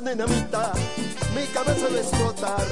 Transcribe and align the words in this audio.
dinamita, 0.00 0.72
mi 1.34 1.46
cabeza 1.52 1.86
va 1.90 1.96
a 1.96 2.00
explotar. 2.00 2.66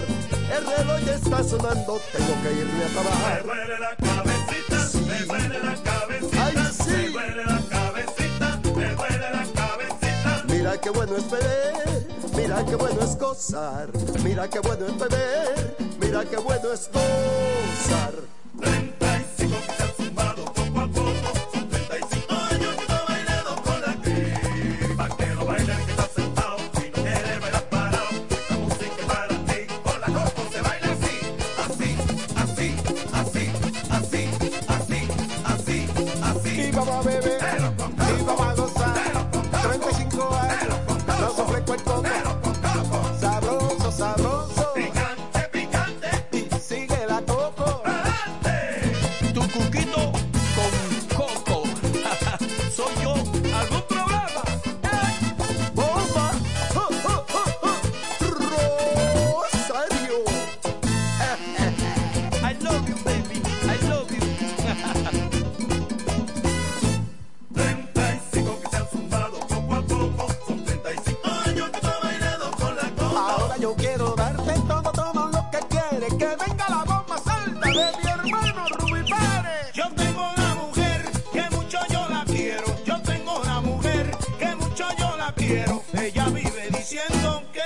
El 0.56 0.66
reloj 0.66 1.00
ya 1.06 1.14
está 1.14 1.42
sonando, 1.44 2.00
tengo 2.12 2.42
que 2.42 2.52
irme 2.52 2.84
a 2.84 2.88
trabajar. 2.88 3.44
Me 3.44 3.52
duele 3.54 3.78
la 3.78 3.96
cabecita, 3.96 4.86
sí. 4.86 4.98
me 5.08 5.18
duele 5.20 5.58
la 5.62 5.74
cabecita, 5.82 6.46
Ay, 6.46 6.54
sí. 6.72 6.90
me 6.90 7.08
duele 7.08 7.44
la 7.44 7.60
cabecita, 7.70 8.60
me 8.64 8.94
duele 8.94 9.30
la 9.30 9.44
cabecita. 9.54 10.44
Mira 10.48 10.80
qué 10.80 10.90
bueno 10.90 11.16
es 11.16 11.30
beber, 11.30 12.06
mira 12.36 12.64
qué 12.66 12.74
bueno 12.76 13.00
es 13.02 13.18
gozar, 13.18 13.88
mira 14.22 14.48
qué 14.48 14.58
bueno 14.60 14.86
es 14.86 14.98
beber, 14.98 15.76
mira 16.00 16.24
qué 16.24 16.36
bueno 16.36 16.72
es 16.72 16.90
gozar. 16.92 18.31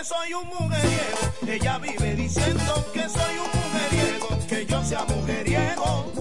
soy 0.06 0.34
un 0.34 0.46
mujeriego. 0.46 1.18
Ella 1.48 1.78
vive 1.78 2.14
diciendo 2.14 2.86
que 2.92 3.08
soy 3.08 3.34
un 3.44 3.50
mujeriego, 3.60 4.28
que 4.48 4.66
yo 4.66 4.84
sea 4.84 5.04
mujeriego. 5.04 6.12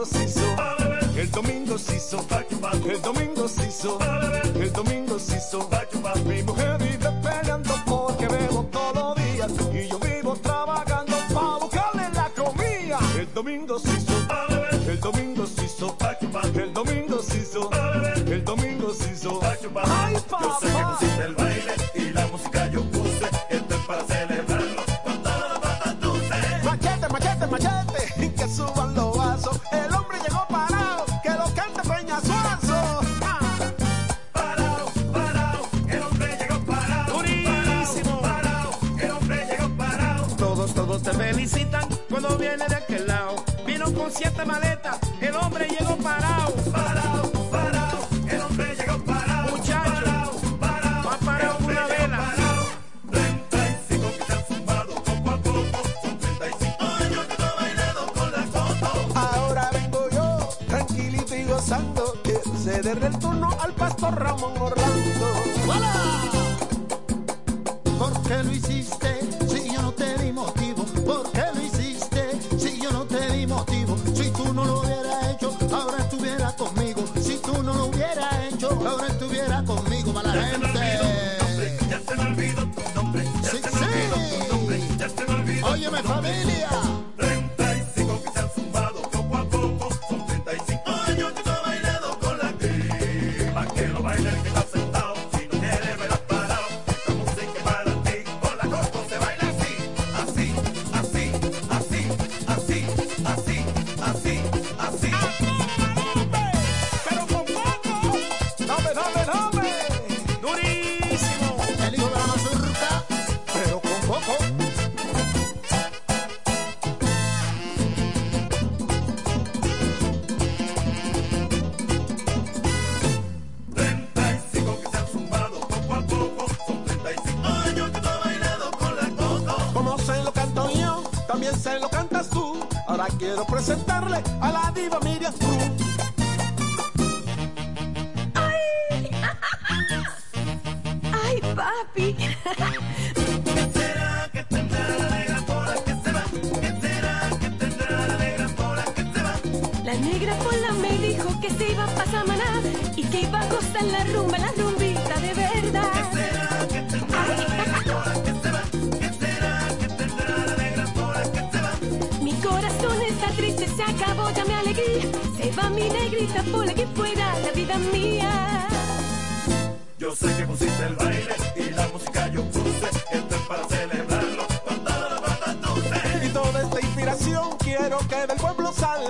domingo 0.00 0.06
se 0.06 0.24
hizo, 0.24 0.56
el 1.16 1.30
domingo 1.30 1.78
se 1.78 1.96
hizo, 1.96 2.26
el 2.88 3.02
domingo 3.02 3.48
se 3.48 3.68
hizo, 3.68 3.98
el 4.54 4.72
domingo 4.72 5.18
se 5.18 5.36
hizo, 5.36 5.68
mi 6.24 6.42
mujer 6.42 6.69
siete 44.10 44.44
maletas, 44.44 44.98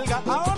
pueblo 0.01 0.21
salga. 0.25 0.31
Ahora 0.31 0.50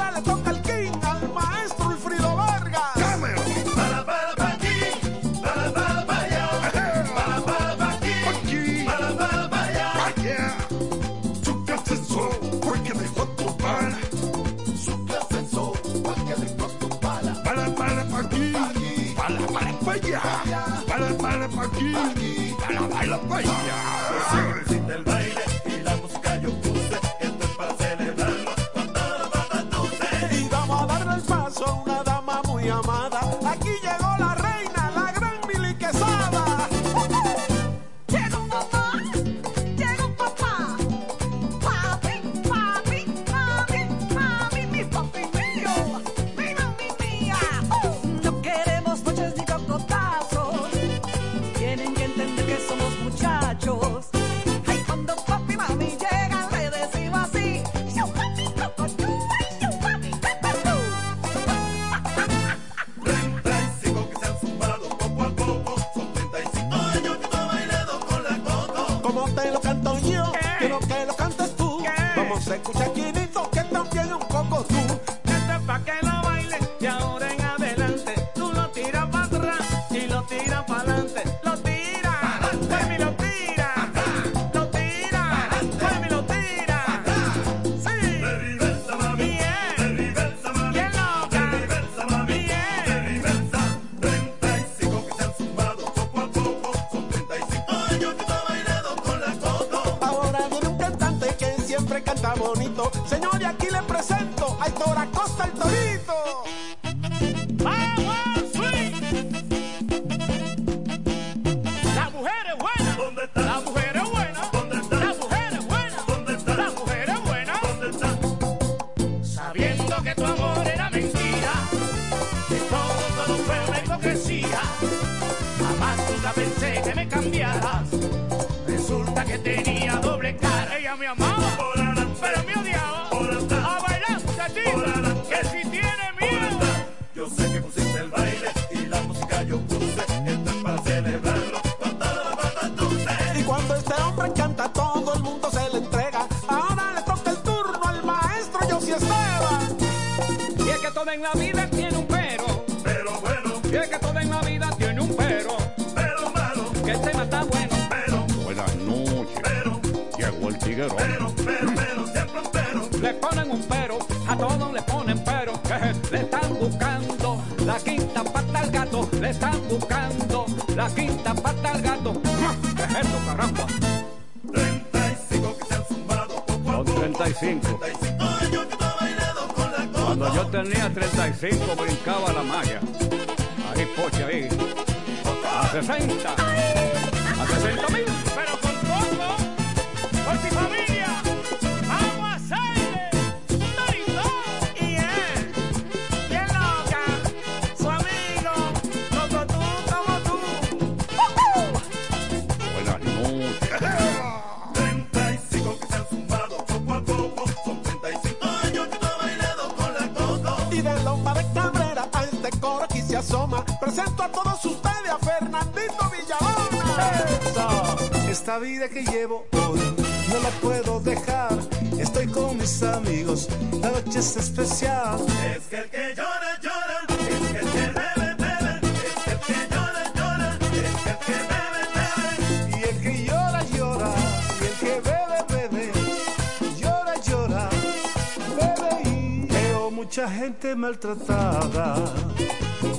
mucha 240.16 240.28
gente 240.28 240.76
maltratada, 240.76 241.96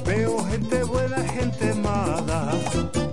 veo 0.05 0.51
gente 0.51 0.85
buena, 0.85 1.19
gente 1.19 1.73
mala. 1.75 3.04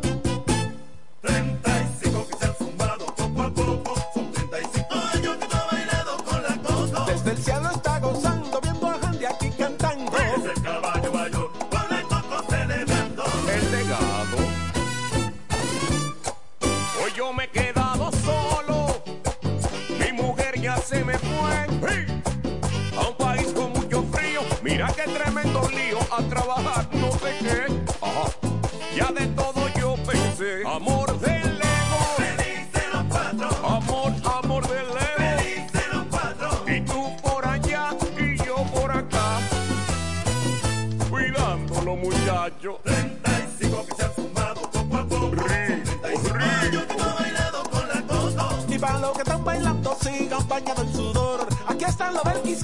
bañado 50.51 50.81
en 50.84 50.93
sudor. 50.93 51.48
Aquí 51.65 51.86
están 51.86 52.13
los 52.13 52.24
Belkis 52.24 52.62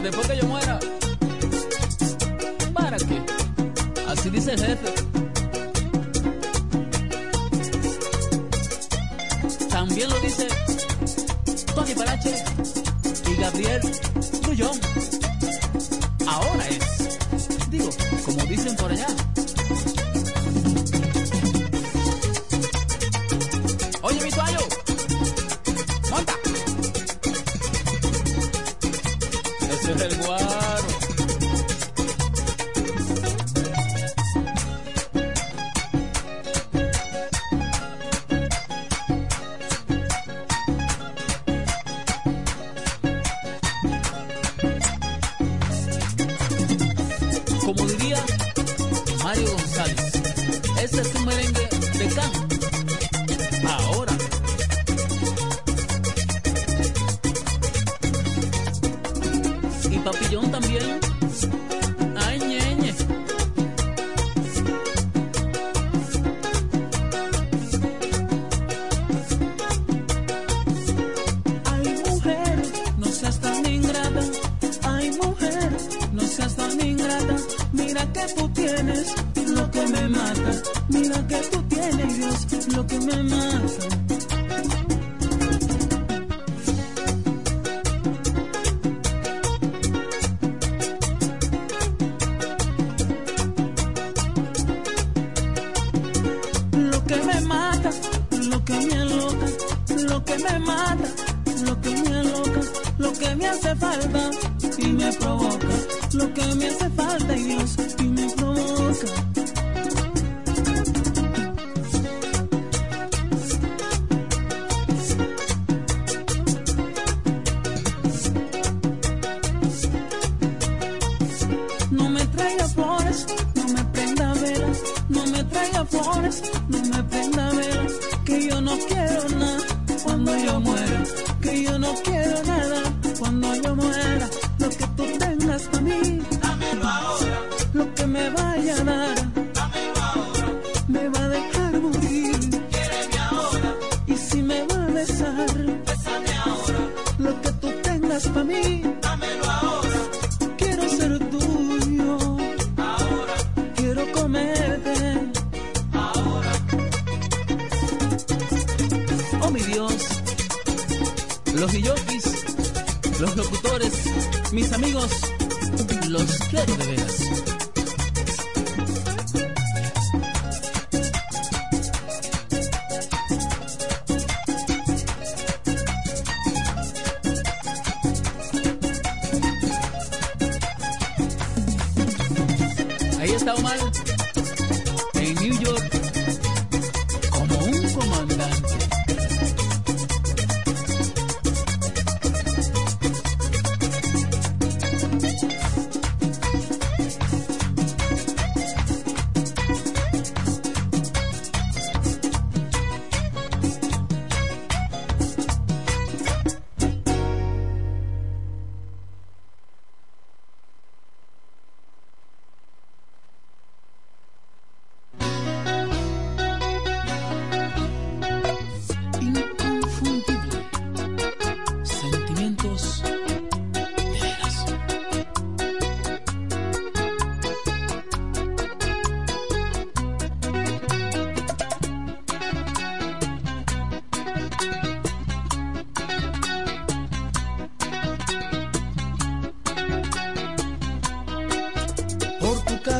después 0.00 0.26
que 0.26 0.36
yo 0.36 0.46
muera, 0.46 0.78
¿para 2.74 2.96
qué? 2.98 3.22
Así 4.08 4.30
dice 4.30 4.52
el 4.52 4.60
jefe. 4.60 4.94
También 9.70 10.10
lo 10.10 10.20
dice 10.20 10.48
Tony 11.74 11.94
Parache 11.94 12.44
y 13.30 13.40
Gabriel 13.40 13.80
Grullón. 14.42 14.80
Ahora 16.26 16.68
es. 16.68 16.95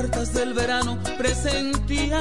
Cartas 0.00 0.34
del 0.34 0.52
verano 0.52 0.98
presentía 1.16 2.20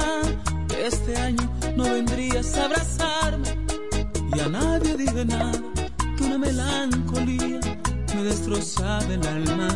que 0.66 0.86
este 0.86 1.14
año 1.14 1.46
no 1.76 1.84
vendrías 1.84 2.56
a 2.56 2.64
abrazarme 2.64 3.50
y 4.34 4.40
a 4.40 4.48
nadie 4.48 4.96
dije 4.96 5.26
nada 5.26 5.60
que 6.16 6.24
una 6.24 6.38
melancolía 6.38 7.60
me 8.14 8.22
destrozaba 8.22 9.04
el 9.12 9.26
alma. 9.26 9.68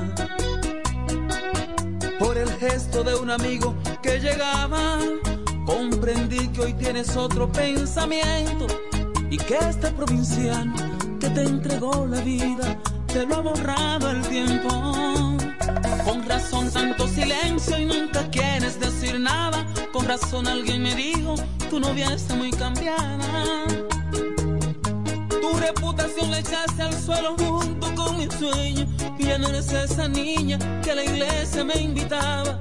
Por 2.18 2.38
el 2.38 2.50
gesto 2.52 3.04
de 3.04 3.16
un 3.16 3.30
amigo 3.30 3.74
que 4.02 4.18
llegaba, 4.18 4.98
comprendí 5.66 6.48
que 6.48 6.60
hoy 6.62 6.72
tienes 6.72 7.14
otro 7.16 7.52
pensamiento 7.52 8.66
y 9.28 9.36
que 9.36 9.58
este 9.58 9.90
provinciano 9.90 10.72
que 11.20 11.28
te 11.28 11.42
entregó 11.42 12.06
la 12.06 12.22
vida 12.22 12.78
te 13.08 13.26
lo 13.26 13.34
ha 13.34 13.40
borrado 13.40 14.10
el 14.10 14.22
tiempo. 14.22 15.39
Con 16.04 16.26
razón 16.26 16.70
tanto 16.70 17.06
silencio 17.06 17.78
y 17.78 17.84
nunca 17.84 18.28
quieres 18.30 18.80
decir 18.80 19.20
nada. 19.20 19.66
Con 19.92 20.06
razón 20.06 20.46
alguien 20.46 20.82
me 20.82 20.94
dijo, 20.94 21.34
tu 21.68 21.78
novia 21.78 22.12
está 22.14 22.34
muy 22.34 22.50
cambiada. 22.50 23.64
Tu 25.28 25.52
reputación 25.58 26.30
la 26.30 26.38
echaste 26.38 26.82
al 26.82 26.94
suelo 26.94 27.36
junto 27.36 27.94
con 27.94 28.16
mi 28.18 28.28
sueño. 28.30 28.86
Y 29.18 29.24
ya 29.26 29.38
no 29.38 29.48
eres 29.48 29.72
esa 29.72 30.08
niña 30.08 30.58
que 30.82 30.94
la 30.94 31.04
iglesia 31.04 31.64
me 31.64 31.74
invitaba. 31.74 32.60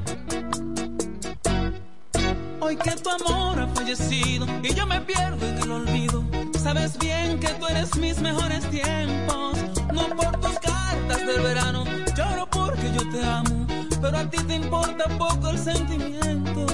Hoy 2.59 2.75
que 2.75 2.91
tu 2.91 3.09
amor 3.09 3.61
ha 3.61 3.67
fallecido 3.69 4.45
y 4.61 4.73
yo 4.73 4.85
me 4.85 4.99
pierdo 5.01 5.47
en 5.47 5.57
el 5.57 5.71
olvido. 5.71 6.23
Sabes 6.61 6.97
bien 6.99 7.39
que 7.39 7.47
tú 7.47 7.67
eres 7.67 7.95
mis 7.95 8.19
mejores 8.19 8.69
tiempos. 8.69 9.57
No 9.93 10.07
por 10.15 10.39
tus 10.39 10.59
cartas 10.59 11.25
del 11.25 11.41
verano, 11.41 11.85
lloro 12.15 12.38
porque 12.69 12.91
yo 12.93 13.09
te 13.09 13.25
amo, 13.25 13.65
pero 13.99 14.17
a 14.17 14.29
ti 14.29 14.37
te 14.43 14.55
importa 14.55 15.05
poco 15.17 15.49
el 15.49 15.57
sentimiento 15.57 16.65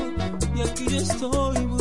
y 0.53 0.61
aquí 0.61 0.85
yo 0.89 0.97
estoy. 0.97 1.74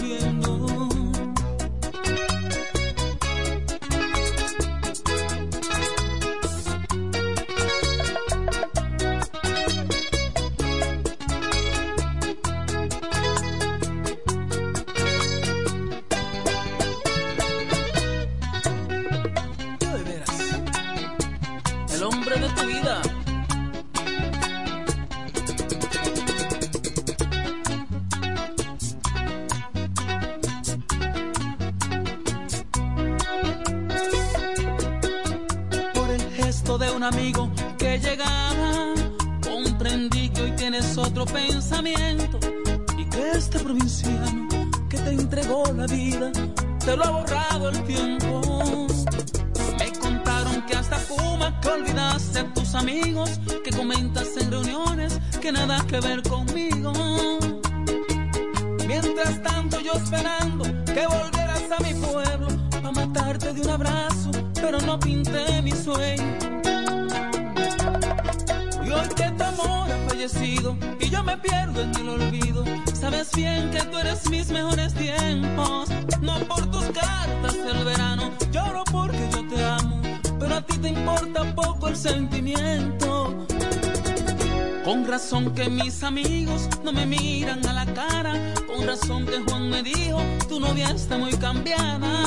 amigos 86.04 86.68
no 86.84 86.92
me 86.92 87.06
miran 87.06 87.66
a 87.66 87.72
la 87.72 87.86
cara, 87.86 88.34
con 88.66 88.86
razón 88.86 89.24
que 89.26 89.38
Juan 89.38 89.70
me 89.70 89.82
dijo, 89.82 90.20
tu 90.48 90.60
novia 90.60 90.90
está 90.90 91.16
muy 91.16 91.32
cambiada. 91.32 92.26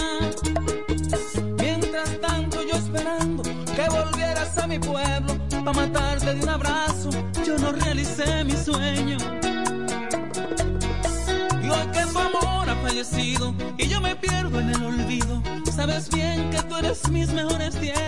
Mientras 1.59 2.19
tanto 2.19 2.63
yo 2.63 2.75
esperando 2.75 3.43
que 3.43 3.87
volvieras 3.89 4.57
a 4.57 4.67
mi 4.67 4.79
pueblo, 4.79 5.37
pa' 5.63 5.73
matarte 5.73 6.33
de 6.33 6.41
un 6.41 6.49
abrazo, 6.49 7.09
yo 7.45 7.57
no 7.59 7.71
realicé 7.71 8.43
mi 8.43 8.53
sueño. 8.53 9.17
Y 11.63 11.69
hoy 11.69 11.87
que 11.93 12.03
tu 12.11 12.17
amor 12.17 12.69
ha 12.69 12.75
fallecido 12.81 13.53
y 13.77 13.87
yo 13.87 14.01
me 14.01 14.15
pierdo 14.15 14.59
en 14.59 14.69
el 14.69 14.83
olvido, 14.83 15.41
sabes 15.75 16.09
bien 16.09 16.49
que 16.49 16.63
tú 16.63 16.75
eres 16.77 17.07
mis 17.09 17.31
mejores 17.31 17.79
días. 17.79 18.06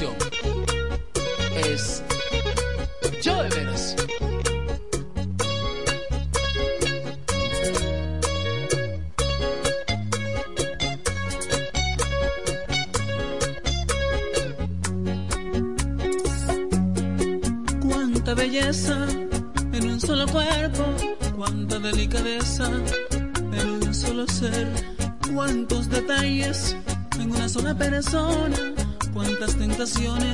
es 0.00 2.02
Yo 3.22 3.42
de 3.42 3.48
veras. 3.48 3.96
Cuánta 17.80 18.34
belleza 18.34 19.06
en 19.72 19.90
un 19.90 20.00
solo 20.00 20.26
cuerpo, 20.28 20.84
cuánta 21.36 21.78
delicadeza 21.80 22.70
en 23.52 23.68
un 23.68 23.94
solo 23.94 24.26
ser, 24.28 24.68
cuántos 25.34 25.88
detalles 25.88 26.76
en 27.18 27.32
una 27.32 27.48
sola 27.48 27.74
persona 27.74 28.67
canciones. 29.88 30.27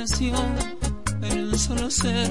en 0.00 1.38
un 1.48 1.58
solo 1.58 1.90
ser. 1.90 2.30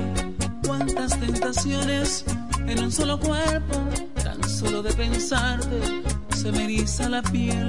Cuántas 0.66 1.20
tentaciones 1.20 2.26
en 2.66 2.84
un 2.84 2.92
solo 2.92 3.20
cuerpo. 3.20 3.76
Tan 4.24 4.44
solo 4.50 4.82
de 4.82 4.92
pensarte 4.94 5.80
se 6.36 6.52
me 6.52 6.64
eriza 6.64 7.10
la 7.10 7.22
piel. 7.22 7.69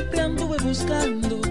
Siempre 0.00 0.20
anduve 0.20 0.56
buscando 0.62 1.49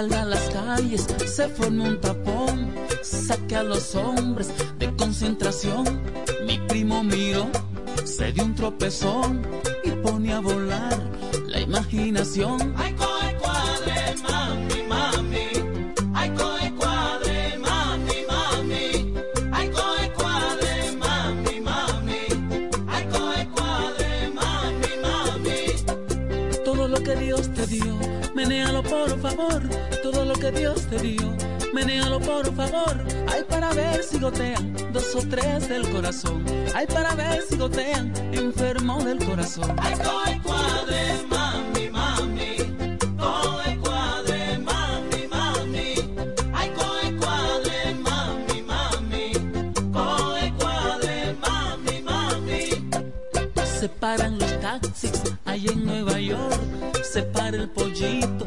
salga 0.00 0.22
a 0.22 0.24
las 0.24 0.48
calles, 0.48 1.06
se 1.26 1.46
forma 1.48 1.84
un 1.84 2.00
tapón, 2.00 2.72
saque 3.02 3.54
a 3.54 3.62
los 3.62 3.94
hombres 3.94 4.50
de 4.78 4.90
concentración. 4.96 5.84
Mi 6.46 6.58
primo 6.58 7.04
miró, 7.04 7.50
se 8.04 8.32
dio 8.32 8.44
un 8.44 8.54
tropezón 8.54 9.42
y 9.84 9.90
pone 9.90 10.32
a 10.32 10.40
volar 10.40 10.98
la 11.48 11.60
imaginación. 11.60 12.74
te. 30.90 31.16
Menéalo 31.72 32.20
por 32.20 32.44
favor, 32.54 33.04
hay 33.28 33.44
para 33.44 33.72
ver 33.72 34.02
si 34.02 34.18
gotean 34.18 34.74
dos 34.92 35.14
o 35.14 35.22
tres 35.28 35.68
del 35.68 35.88
corazón. 35.90 36.44
Hay 36.74 36.86
para 36.86 37.14
ver 37.14 37.42
si 37.48 37.56
gotean 37.56 38.12
enfermo 38.32 39.02
del 39.04 39.24
corazón. 39.24 39.74
Ay, 39.78 39.94
soy 39.94 40.40
cuadre, 40.40 41.26
mami, 41.28 41.90
mami. 41.90 42.30
Se 53.80 53.88
paran 53.88 54.38
los 54.38 54.60
taxis 54.60 55.22
ahí 55.46 55.66
en 55.66 55.86
Nueva 55.86 56.20
York, 56.20 57.02
se 57.02 57.22
para 57.22 57.56
el 57.56 57.70
pollito 57.70 58.39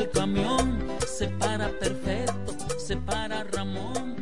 el 0.00 0.10
camión, 0.10 0.78
se 1.06 1.28
para 1.28 1.68
perfecto, 1.78 2.56
se 2.78 2.96
para 2.96 3.44
Ramón. 3.44 4.19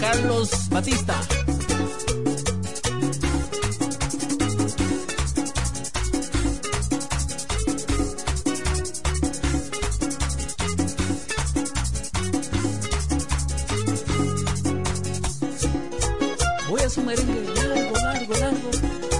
Carlos 0.00 0.50
Batista. 0.70 1.14
Voy 16.68 16.80
a 16.80 16.90
su 16.90 17.02
merengue 17.02 17.54
largo, 17.54 17.96
largo, 17.96 18.34
largo, 18.34 18.70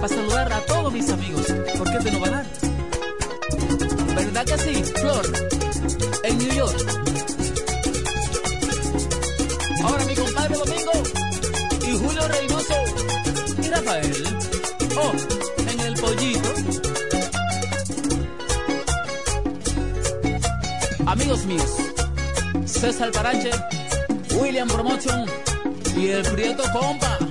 para 0.00 0.08
saludar 0.08 0.52
a 0.52 0.60
todos 0.66 0.92
mis 0.92 1.08
amigos, 1.10 1.46
porque 1.78 1.98
te 1.98 2.10
no 2.10 2.20
van 2.20 2.34
a 2.34 2.36
dar. 2.36 2.46
¿Verdad 4.14 4.44
que 4.44 4.58
sí, 4.58 4.84
Flor? 4.94 5.26
En 6.24 6.38
New 6.38 6.52
York. 6.52 7.07
César 22.66 23.10
Parache, 23.10 23.50
William 24.38 24.68
Promotion 24.68 25.24
y 25.96 26.08
el 26.08 26.22
Prieto 26.22 26.62
Compa. 26.72 27.27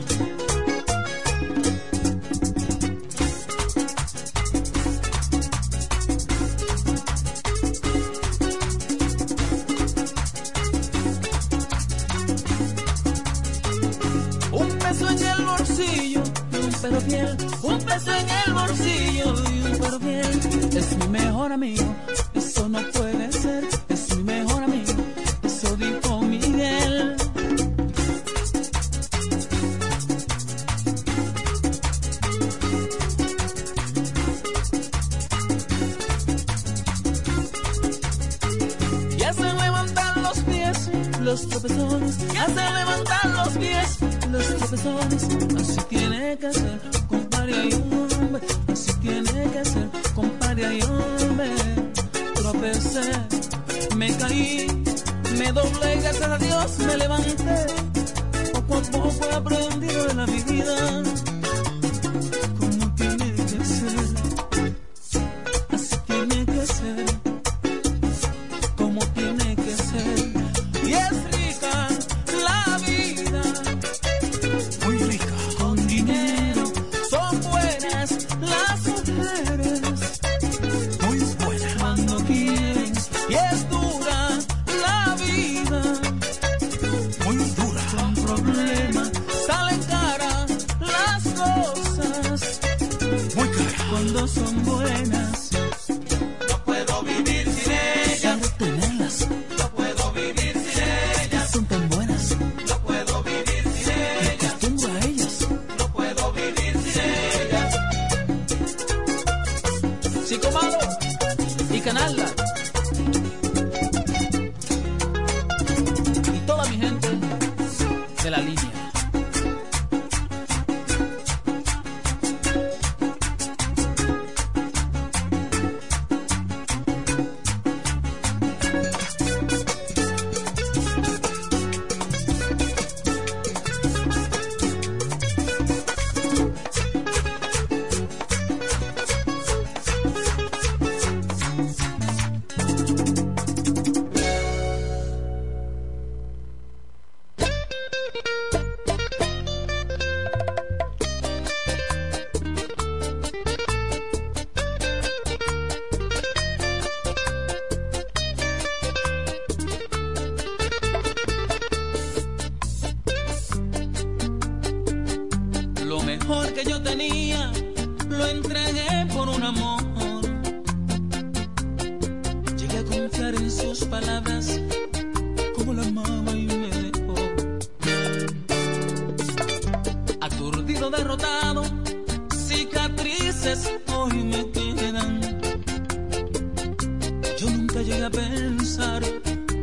podía 187.97 188.09
pensar 188.09 189.01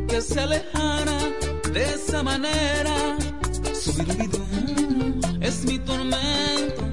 que 0.07 0.21
se 0.21 0.39
alejara 0.39 1.17
de 1.71 1.83
esa 1.83 2.23
manera. 2.23 3.17
Su 3.73 3.93
virvidum 3.93 5.21
es 5.41 5.63
mi 5.65 5.79
tormento, 5.79 6.83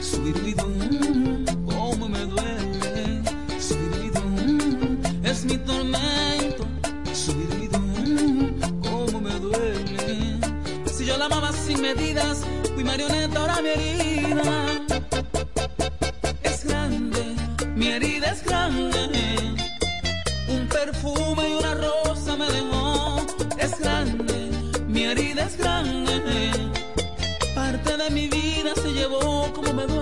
su 0.00 0.22
virvidum, 0.22 1.44
como 1.64 2.08
me 2.08 2.20
duele. 2.20 3.22
Su 3.58 3.74
virvidum 3.78 5.00
es 5.24 5.44
mi 5.44 5.58
tormento, 5.58 6.64
su 7.12 7.34
virvidum, 7.34 8.60
como 8.80 9.20
me 9.20 9.38
duele. 9.40 10.38
Si 10.86 11.04
yo 11.04 11.16
la 11.16 11.26
amaba 11.26 11.52
sin 11.52 11.80
medidas, 11.80 12.42
fui 12.74 12.84
marioneta, 12.84 13.40
ahora 13.40 13.60
mi 13.62 13.68
herida. 13.68 14.66
Es 16.42 16.64
grande, 16.64 17.22
mi 17.74 17.86
herida 17.88 18.32
es 18.32 18.44
grande 18.44 19.11
perfume 21.02 21.48
y 21.48 21.52
una 21.54 21.74
rosa 21.74 22.36
me 22.36 22.46
dejó. 22.46 23.26
Es 23.58 23.78
grande, 23.78 24.50
mi 24.88 25.04
herida 25.04 25.44
es 25.44 25.56
grande. 25.56 26.50
Parte 27.54 27.96
de 27.96 28.10
mi 28.10 28.28
vida 28.28 28.72
se 28.74 28.92
llevó 28.92 29.52
como 29.52 29.72
me 29.72 29.86
duele. 29.86 30.01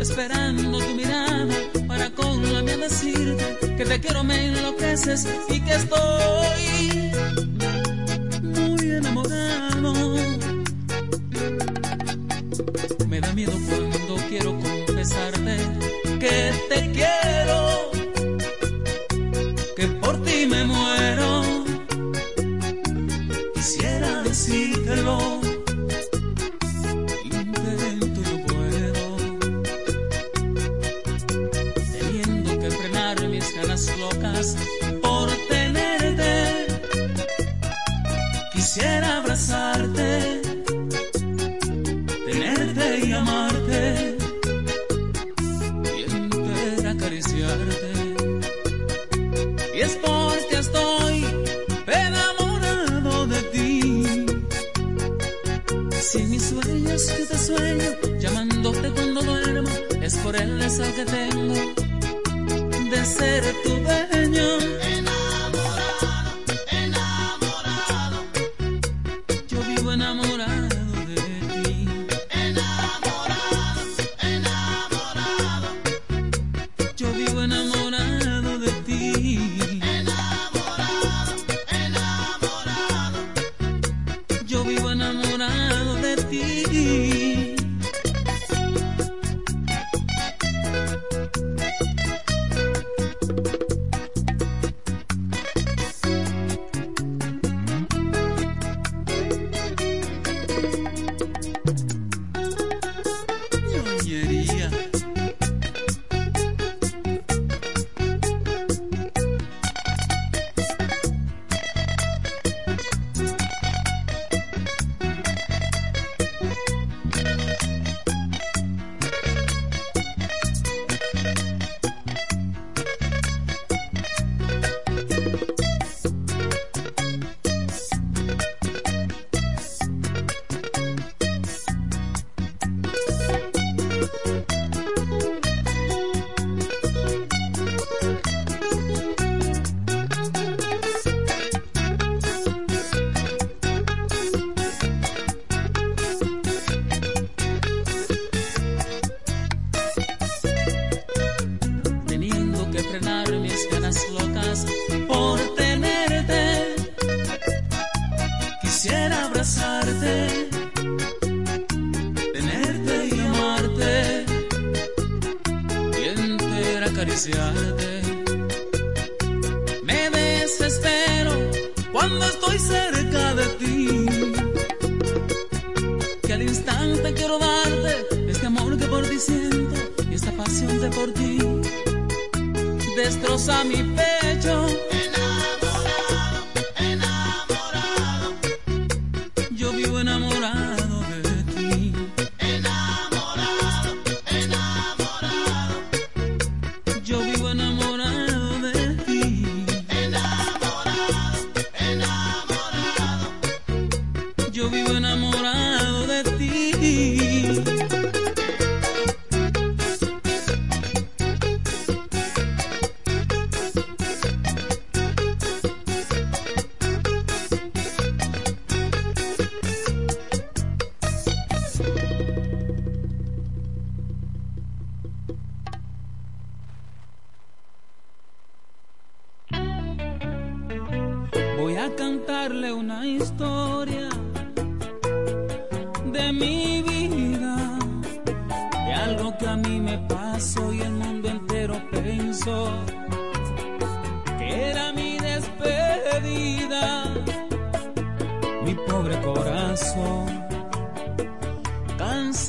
esperando 0.00 0.78
tu 0.80 0.94
mirada 0.96 1.54
para 1.86 2.10
con 2.10 2.52
la 2.52 2.60
mía 2.60 2.76
decirte 2.76 3.76
que 3.76 3.84
te 3.84 4.00
quiero 4.00 4.24
me 4.24 4.46
enloqueces 4.46 5.28
y 5.48 5.60
que 5.60 5.74
estoy 5.74 6.41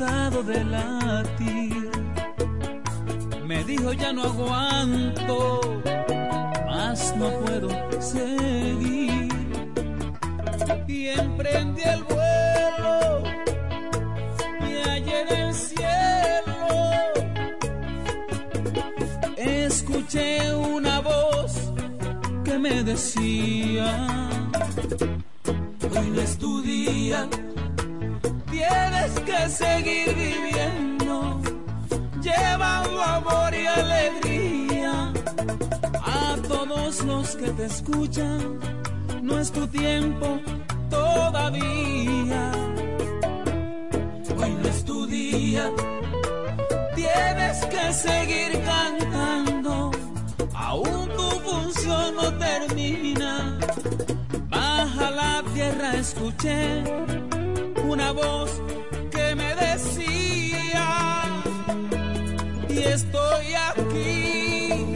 cansado 0.03 0.43
de 0.43 0.63
latir, 0.65 1.91
me 3.45 3.63
dijo 3.63 3.93
ya 3.93 4.11
no 4.11 4.23
aguanto 4.23 5.61
más 6.65 7.15
no 7.15 7.29
puedo 7.39 7.69
seguir. 8.01 9.31
Y 10.87 11.07
emprendí 11.07 11.81
el 11.83 12.03
vuelo 12.03 13.23
y 14.69 14.89
allá 14.89 15.21
en 15.21 15.35
el 15.41 15.53
cielo 15.53 16.57
escuché 19.37 20.53
una 20.55 20.99
voz 20.99 21.71
que 22.43 22.59
me 22.59 22.83
decía, 22.83 24.07
hoy 25.97 26.09
no 26.09 26.21
es 26.21 26.37
tu 26.37 26.61
día, 26.61 27.27
tienes 28.67 29.19
que 29.21 29.49
seguir 29.49 30.15
viviendo, 30.15 31.41
llevando 32.21 33.01
amor 33.01 33.53
y 33.53 33.65
alegría 33.65 35.13
a 36.01 36.35
todos 36.47 37.03
los 37.03 37.35
que 37.35 37.49
te 37.51 37.65
escuchan, 37.65 38.59
no 39.21 39.39
es 39.39 39.51
tu 39.51 39.67
tiempo 39.67 40.39
todavía. 40.89 42.51
Hoy 44.37 44.51
no 44.61 44.69
es 44.69 44.85
tu 44.85 45.05
día, 45.07 45.71
tienes 46.95 47.65
que 47.65 47.93
seguir 47.93 48.61
cantando, 48.63 49.91
aún 50.53 51.09
tu 51.17 51.29
función 51.47 52.15
no 52.15 52.33
termina. 52.37 53.59
Baja 54.49 55.11
la 55.11 55.43
tierra, 55.53 55.95
escuché 55.95 56.83
una 57.93 58.11
voz 58.11 58.49
que 59.11 59.35
me 59.35 59.53
decía, 59.53 60.87
y 62.67 62.79
estoy 62.79 63.45
aquí 63.69 64.95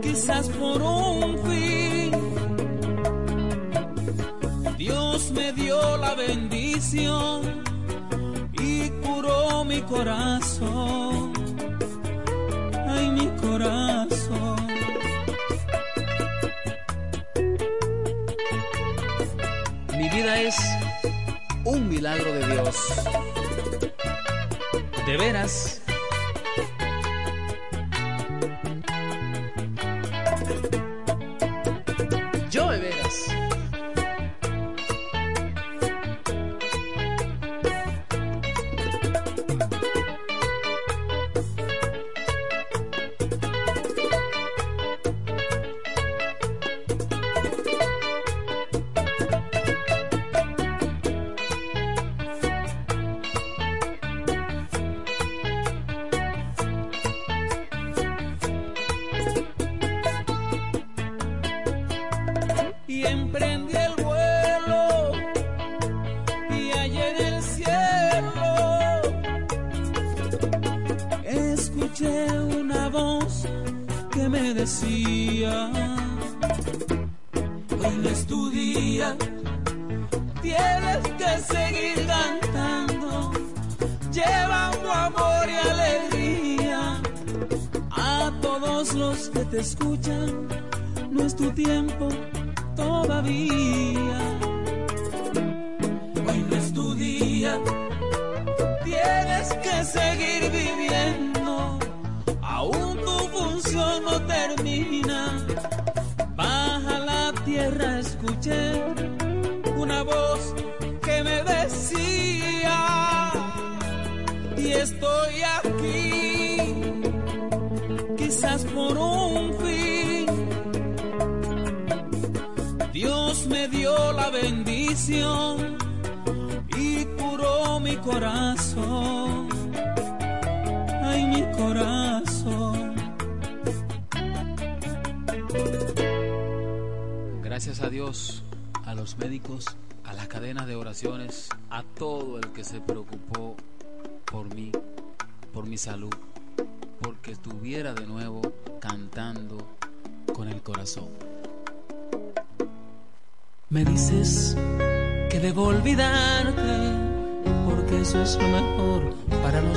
quizás 0.00 0.48
por 0.50 0.80
un 0.80 1.36
fin. 1.46 2.12
Dios 4.78 5.32
me 5.32 5.52
dio 5.54 5.96
la 5.96 6.14
bendición 6.14 7.64
y 8.52 8.88
curó 9.04 9.64
mi 9.64 9.80
corazón. 9.82 11.32
Ay, 12.88 13.10
mi 13.10 13.26
corazón. 13.40 14.56
Mi 19.98 20.08
vida 20.10 20.40
es 20.42 20.56
un 21.76 21.88
milagro 21.88 22.32
de 22.32 22.46
Dios. 22.46 22.76
De 25.06 25.16
veras. 25.16 25.85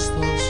los. 0.08 0.49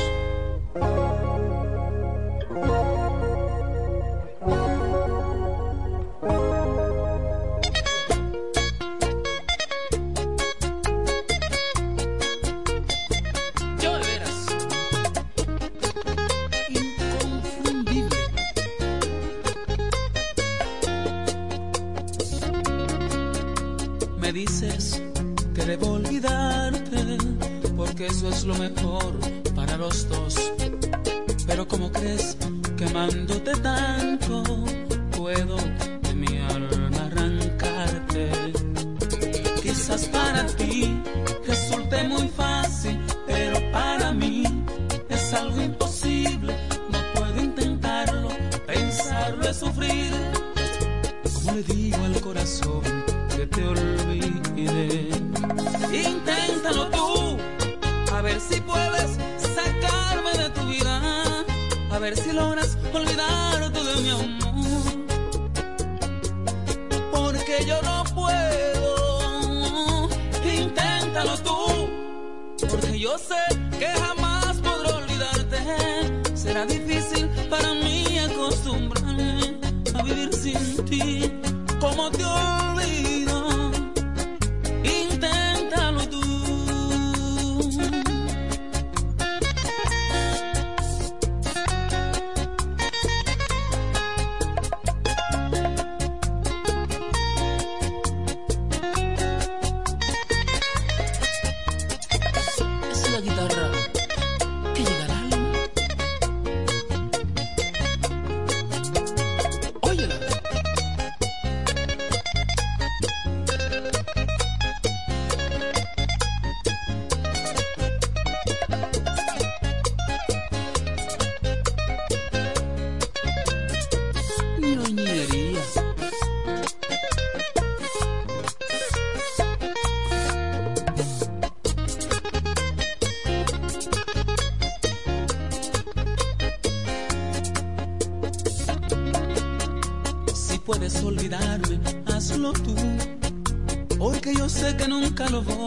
nunca 145.19 145.29
lo 145.31 145.41
voy 145.41 145.58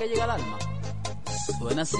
que 0.00 0.08
llega 0.08 0.24
al 0.24 0.30
alma. 0.30 0.58
Suena 1.58 1.82
así. 1.82 1.98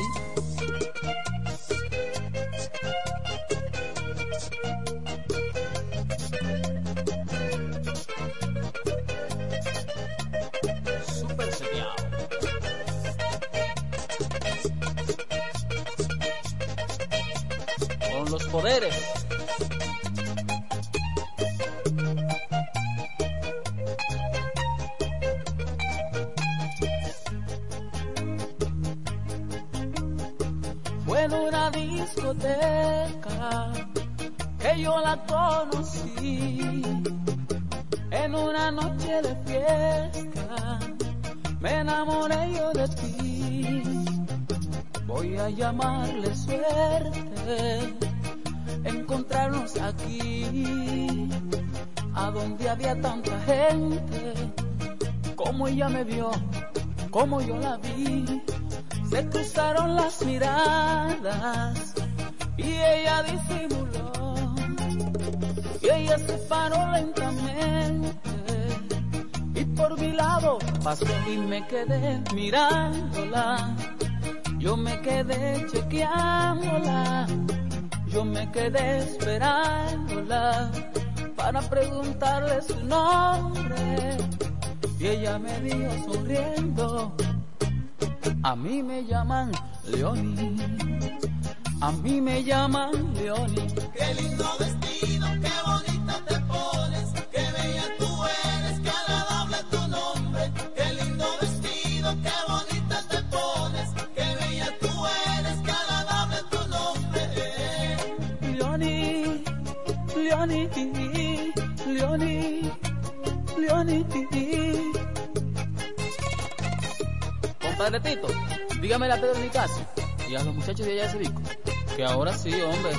Que 121.96 122.04
ahora 122.04 122.36
sí, 122.36 122.52
hombre. 122.52 122.92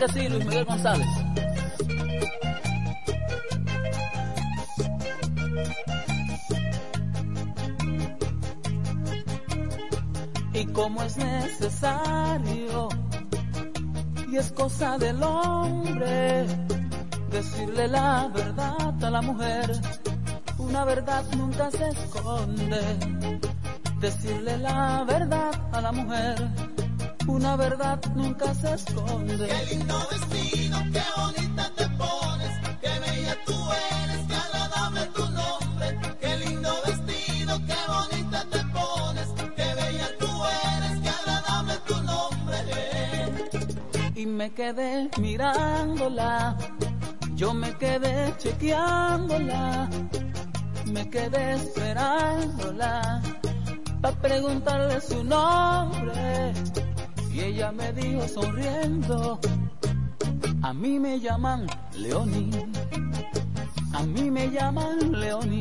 Que 0.00 0.30
Luis 0.30 0.46
Miguel 0.46 0.64
González? 0.64 1.06
Y 10.54 10.64
como 10.72 11.02
es 11.02 11.16
necesario, 11.18 12.88
y 14.32 14.36
es 14.38 14.52
cosa 14.52 14.96
del 14.96 15.22
hombre, 15.22 16.46
decirle 17.30 17.88
la 17.88 18.30
verdad 18.34 19.04
a 19.04 19.10
la 19.10 19.20
mujer, 19.20 19.70
una 20.58 20.84
verdad 20.86 21.24
nunca 21.36 21.70
se 21.70 21.88
esconde. 21.88 22.80
Decirle 24.00 24.56
la 24.56 25.04
verdad 25.04 25.50
a 25.72 25.80
la 25.82 25.92
mujer, 25.92 26.69
una 27.50 27.56
verdad 27.56 28.00
nunca 28.14 28.54
se 28.54 28.74
esconde. 28.74 29.48
Qué 29.48 29.74
lindo 29.74 29.98
vestido, 30.08 30.78
qué 30.92 31.02
bonita 31.16 31.70
te 31.74 31.88
pones, 31.98 32.52
qué 32.80 32.92
bella 33.00 33.36
tú 33.44 33.56
eres, 33.92 34.26
qué 34.28 34.34
agradable 34.34 35.06
tu 35.16 35.24
nombre. 35.30 35.98
Qué 36.20 36.36
lindo 36.44 36.70
vestido, 36.86 37.60
qué 37.66 37.80
bonita 37.88 38.44
te 38.52 38.64
pones, 38.66 39.28
qué 39.56 39.68
bella 39.80 40.08
tú 40.20 40.30
eres, 40.76 41.00
qué 41.02 41.08
agradable 41.08 41.74
tu 41.88 41.94
nombre. 42.02 42.60
y 44.14 44.26
me 44.26 44.50
quedé 44.52 45.10
mirándola, 45.18 46.56
yo 47.34 47.52
me 47.52 47.76
quedé 47.78 48.32
chequeándola, 48.38 49.90
me 50.86 51.10
quedé 51.10 51.54
esperándola 51.54 53.22
para 54.00 54.16
preguntarle 54.20 55.00
su 55.00 55.24
nombre 55.24 56.52
y 57.32 57.40
ella 57.40 57.72
me 57.72 57.92
dijo 57.92 58.26
sonriendo, 58.28 59.38
a 60.62 60.72
mí 60.72 60.98
me 60.98 61.20
llaman 61.20 61.66
Leoni, 61.96 62.50
a 63.92 64.02
mí 64.02 64.30
me 64.30 64.50
llaman 64.50 65.12
Leoni. 65.12 65.60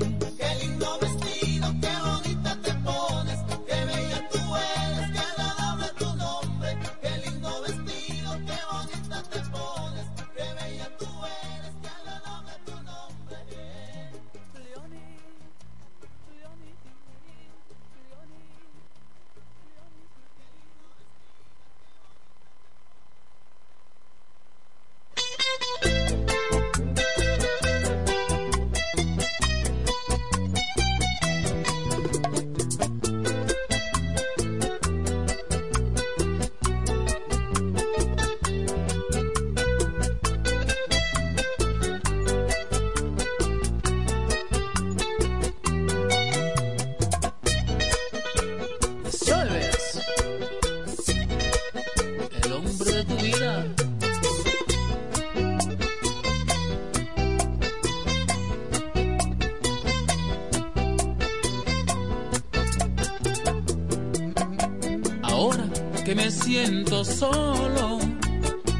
Solo, 67.03 67.99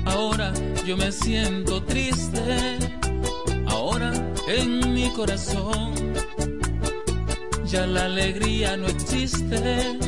ahora 0.05 0.51
yo 0.85 0.97
me 0.97 1.11
siento 1.11 1.81
triste, 1.83 2.77
ahora 3.67 4.11
en 4.47 4.93
mi 4.93 5.09
corazón 5.11 5.93
ya 7.65 7.85
la 7.85 8.05
alegría 8.05 8.75
no 8.77 8.87
existe. 8.87 9.98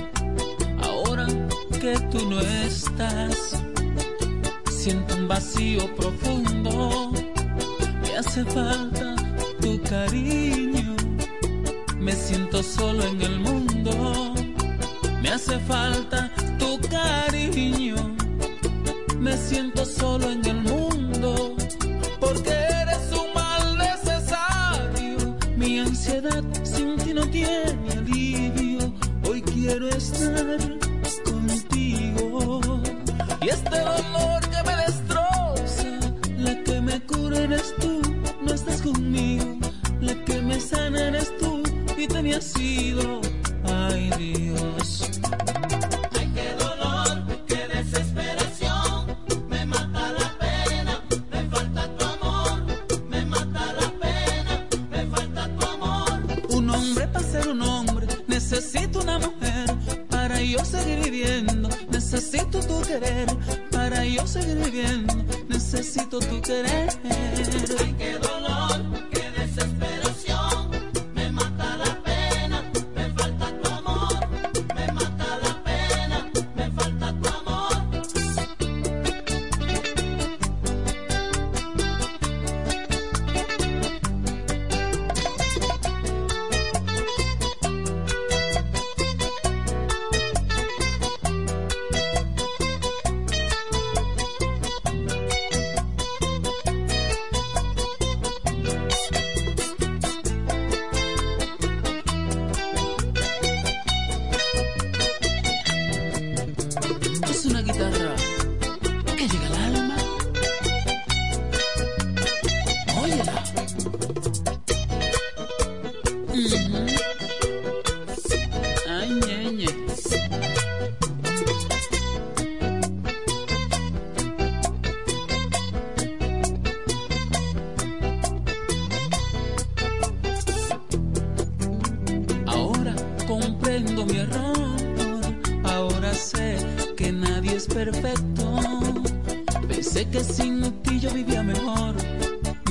que 140.21 140.33
sin 140.33 140.61
ti 140.83 140.99
yo 140.99 141.09
vivía 141.11 141.41
mejor. 141.41 141.95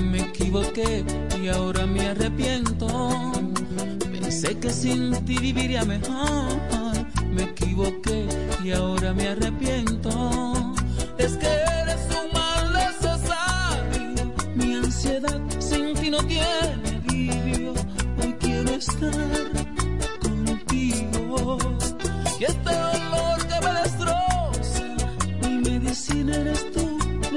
Me 0.00 0.20
equivoqué 0.20 1.04
y 1.42 1.48
ahora 1.48 1.84
me 1.84 2.08
arrepiento. 2.08 2.86
Pensé 4.12 4.56
que 4.58 4.70
sin 4.70 5.12
ti 5.24 5.36
viviría 5.38 5.84
mejor. 5.84 6.46
Me 7.34 7.42
equivoqué 7.42 8.28
y 8.62 8.70
ahora 8.70 9.12
me 9.12 9.28
arrepiento. 9.28 10.12
Es 11.18 11.36
que 11.38 11.48
eres 11.82 12.02
un 12.20 12.28
mal 12.38 12.72
necesario. 12.72 14.32
Mi 14.54 14.74
ansiedad 14.74 15.40
sin 15.58 15.94
ti 15.94 16.10
no 16.10 16.18
tiene 16.18 16.46
alivio. 17.08 17.74
Hoy 18.22 18.32
quiero 18.38 18.70
estar 18.70 19.69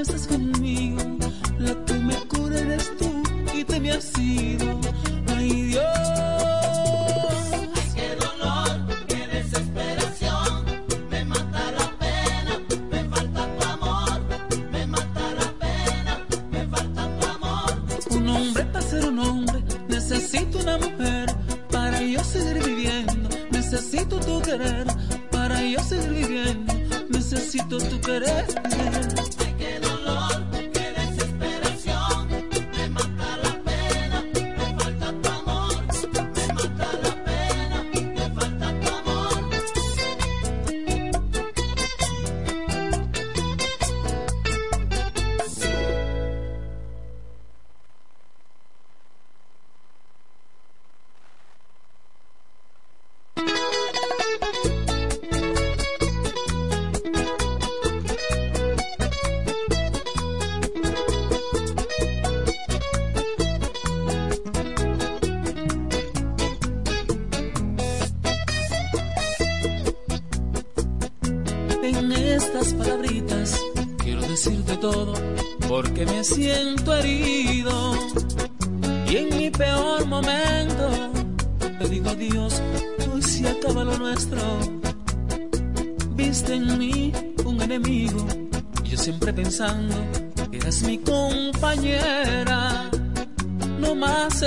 estás 0.04 0.28
conmigo, 0.28 1.02
la 1.60 1.74
que 1.86 1.94
me 1.94 2.16
cura 2.28 2.60
eres 2.60 2.92
tú 2.98 3.24
y 3.54 3.64
te 3.64 3.80
me 3.80 3.92
hacía. 3.94 4.33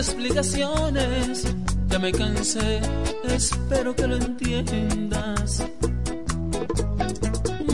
explicaciones, 0.07 1.45
ya 1.89 1.99
me 1.99 2.13
cansé, 2.13 2.81
espero 3.25 3.95
que 3.95 4.07
lo 4.07 4.17
entiendas. 4.17 5.65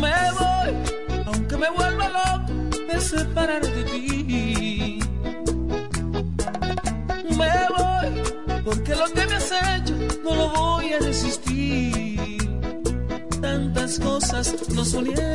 Me 0.00 0.14
voy, 0.38 0.70
aunque 1.26 1.56
me 1.58 1.70
vuelva 1.70 2.08
loco 2.08 2.52
de 2.90 3.00
separar 3.00 3.62
de 3.62 3.84
ti. 3.84 5.00
Me 7.38 7.52
voy, 7.76 8.62
porque 8.64 8.94
lo 8.96 9.06
que 9.12 9.26
me 9.26 9.34
has 9.34 9.52
hecho 9.52 9.94
no 10.24 10.34
lo 10.34 10.48
voy 10.50 10.92
a 10.94 10.98
resistir. 11.00 12.48
Tantas 13.42 13.98
cosas 13.98 14.54
nos 14.70 14.94
unieron 14.94 15.31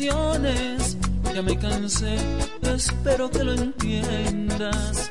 ya 0.00 1.42
me 1.42 1.58
cansé, 1.58 2.16
espero 2.62 3.28
que 3.30 3.42
lo 3.42 3.52
entiendas. 3.52 5.10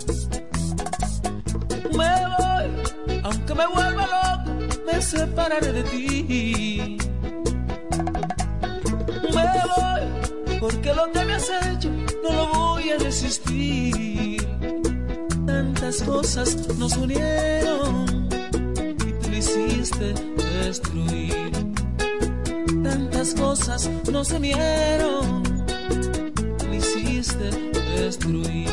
Me 1.92 2.14
voy, 2.38 3.22
aunque 3.24 3.54
me 3.54 3.68
vuelva 3.68 4.08
loco, 4.08 4.52
me 4.86 5.02
separaré 5.02 5.74
de 5.74 5.84
ti. 5.84 6.98
Me 9.36 9.46
voy, 9.76 10.60
porque 10.60 10.94
lo 10.94 11.12
que 11.12 11.26
me 11.26 11.34
has 11.34 11.50
hecho 11.50 11.90
no 12.24 12.32
lo 12.32 12.48
voy 12.54 12.90
a 12.92 12.98
resistir. 12.98 14.48
Tantas 15.46 16.02
cosas 16.04 16.56
nos 16.78 16.96
unieron 16.96 17.37
las 23.28 23.42
cosas 23.42 23.90
no 24.10 24.24
se 24.24 24.40
vieron, 24.40 25.44
me 26.70 26.78
hiciste 26.78 27.50
destruir. 27.98 28.70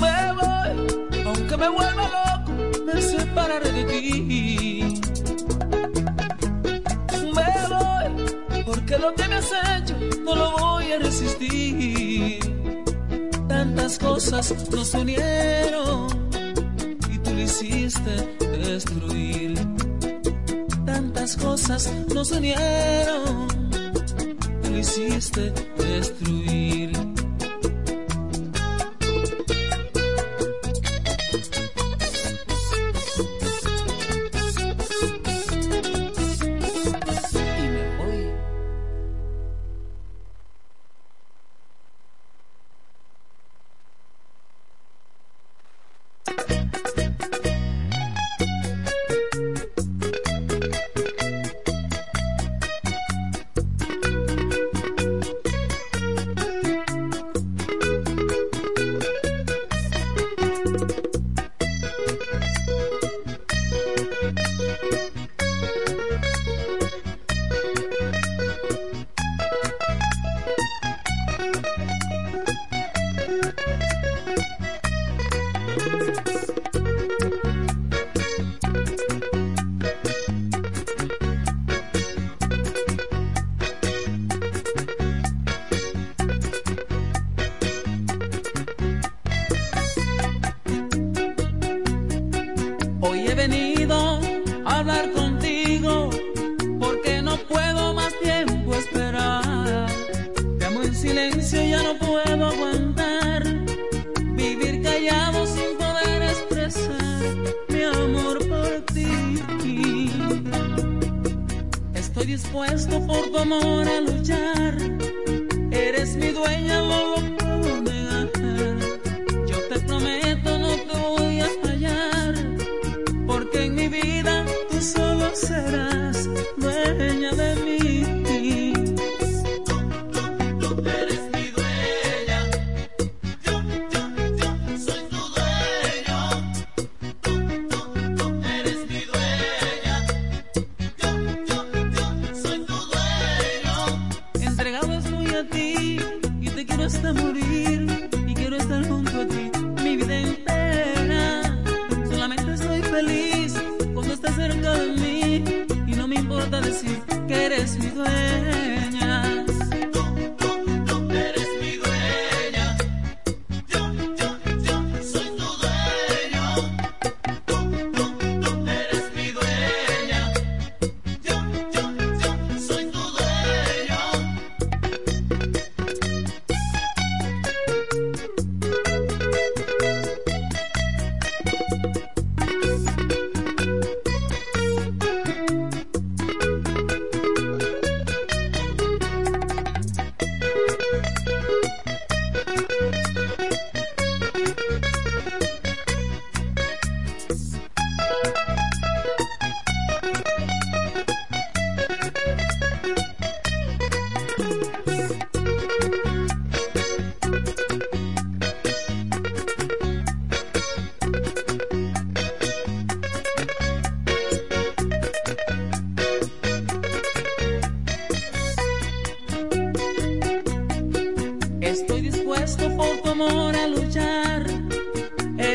Me 0.00 0.32
voy, 0.38 1.22
aunque 1.24 1.56
me 1.56 1.68
vuelva 1.68 2.04
loco, 2.16 2.52
me 2.84 3.00
separaré 3.00 3.72
de 3.72 3.84
ti. 3.84 5.00
Me 7.36 7.48
voy, 7.68 8.64
porque 8.64 8.98
lo 8.98 9.14
que 9.14 9.28
me 9.28 9.36
has 9.36 9.52
hecho 9.76 9.96
no 10.24 10.34
lo 10.34 10.58
voy 10.58 10.92
a 10.92 10.98
resistir. 10.98 12.40
Tantas 13.46 13.98
cosas 13.98 14.52
nos 14.72 14.94
unieron 14.94 16.08
y 17.12 17.18
tú 17.18 17.30
lo 17.34 17.40
hiciste 17.40 18.36
destruir 18.64 19.47
las 21.28 21.36
cosas 21.36 21.92
nos 22.14 22.30
dañaron, 22.30 23.48
lo 24.62 24.78
hiciste 24.78 25.52
destruir. 25.76 26.77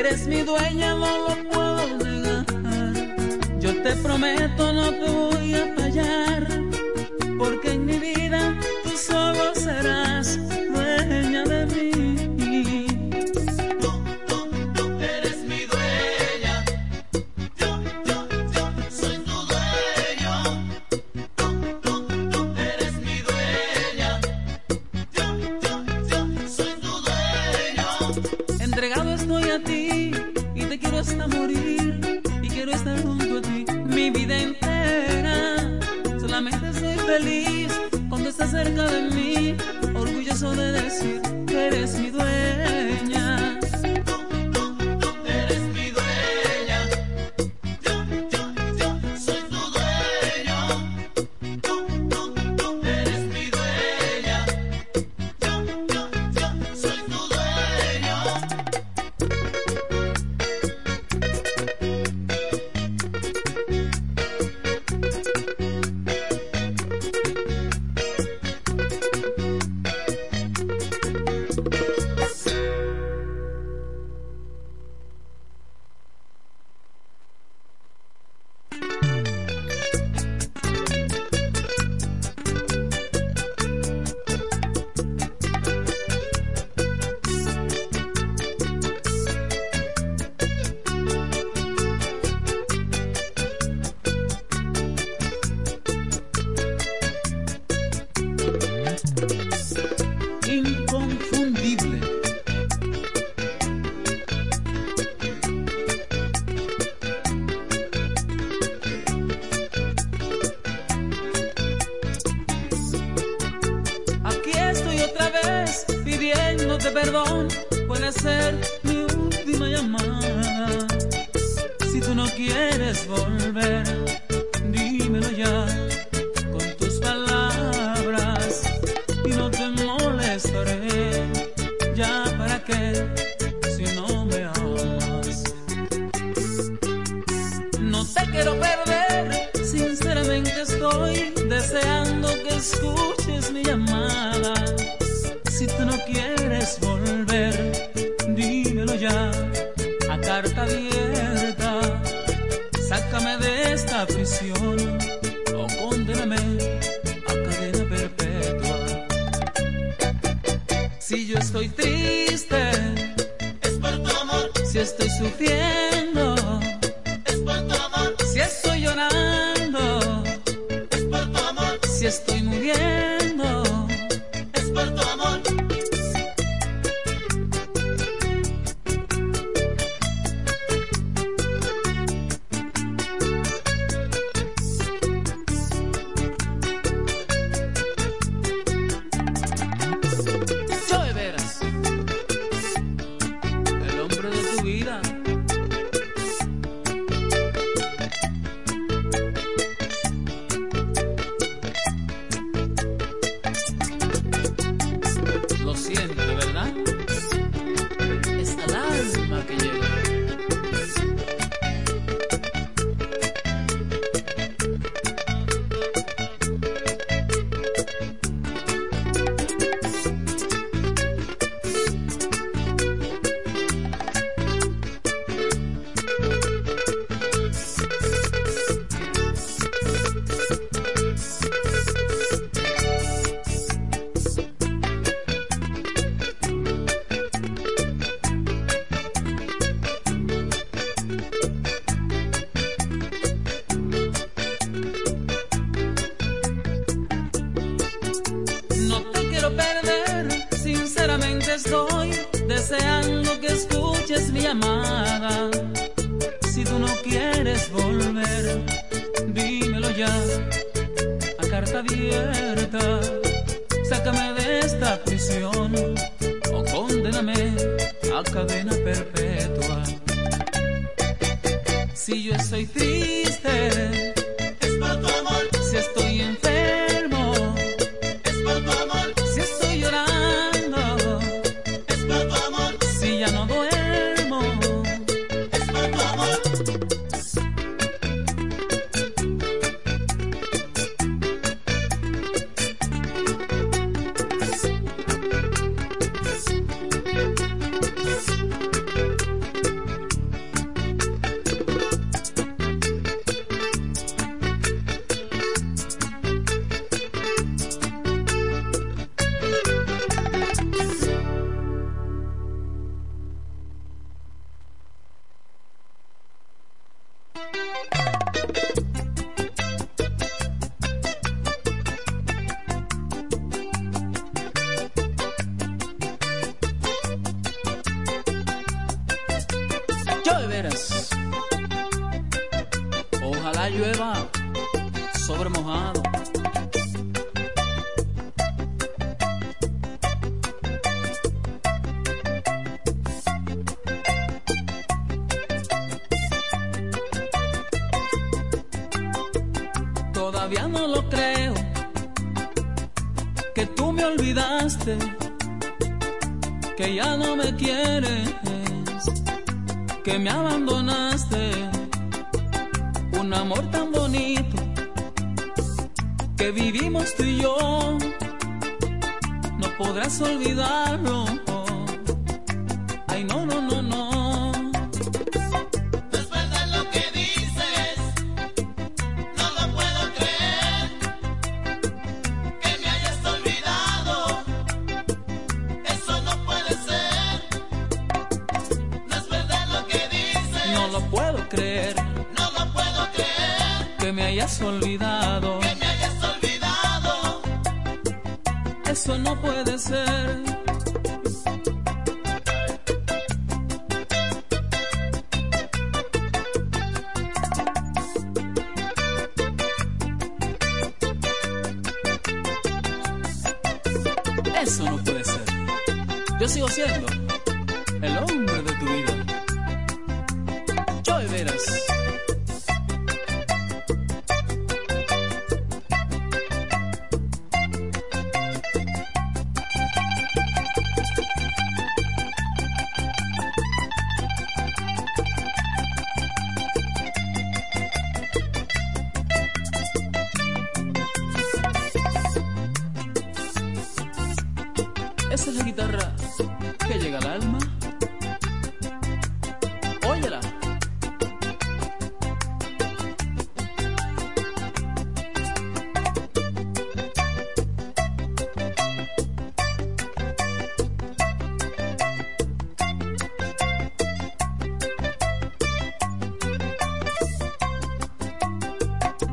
eres 0.05 0.27
mi 0.27 0.41
dueña, 0.41 0.95
no 0.95 1.29
lo 1.29 1.49
puedo 1.49 1.97
negar. 1.97 2.45
Yo 3.59 3.81
te 3.81 3.95
prometo, 3.97 4.73
no 4.73 4.91
te 4.91 5.09
voy 5.09 5.53
a 5.55 5.75
fallar, 5.75 6.47
porque 7.37 7.71
en 7.71 7.82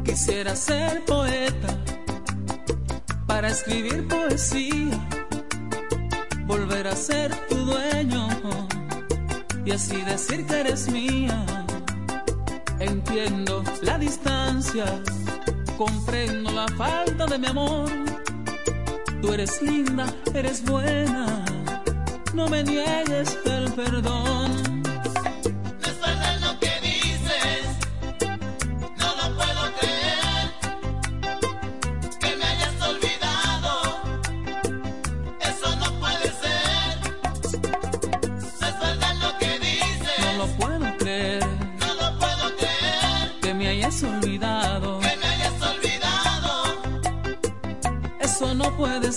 Quisiera 0.04 0.56
ser 0.56 1.04
poeta 1.04 1.68
para 3.26 3.48
escribir 3.48 4.06
poesía, 4.08 4.98
volver 6.46 6.86
a 6.88 6.96
ser 6.96 7.34
tu 7.48 7.56
dueño 7.56 8.28
y 9.64 9.72
así 9.72 10.02
decir 10.02 10.46
que 10.46 10.60
eres 10.60 10.90
mía. 10.90 11.44
Entiendo 12.80 13.62
la 13.82 13.98
distancia, 13.98 14.84
comprendo 15.76 16.50
la 16.50 16.66
falta 16.76 17.26
de 17.26 17.38
mi 17.38 17.46
amor. 17.46 17.90
Tú 19.20 19.32
eres 19.32 19.60
linda, 19.62 20.06
eres 20.34 20.64
buena, 20.64 21.44
no 22.34 22.48
me 22.48 22.62
niegues 22.64 23.38
el 23.44 23.70
perdón. 23.72 24.39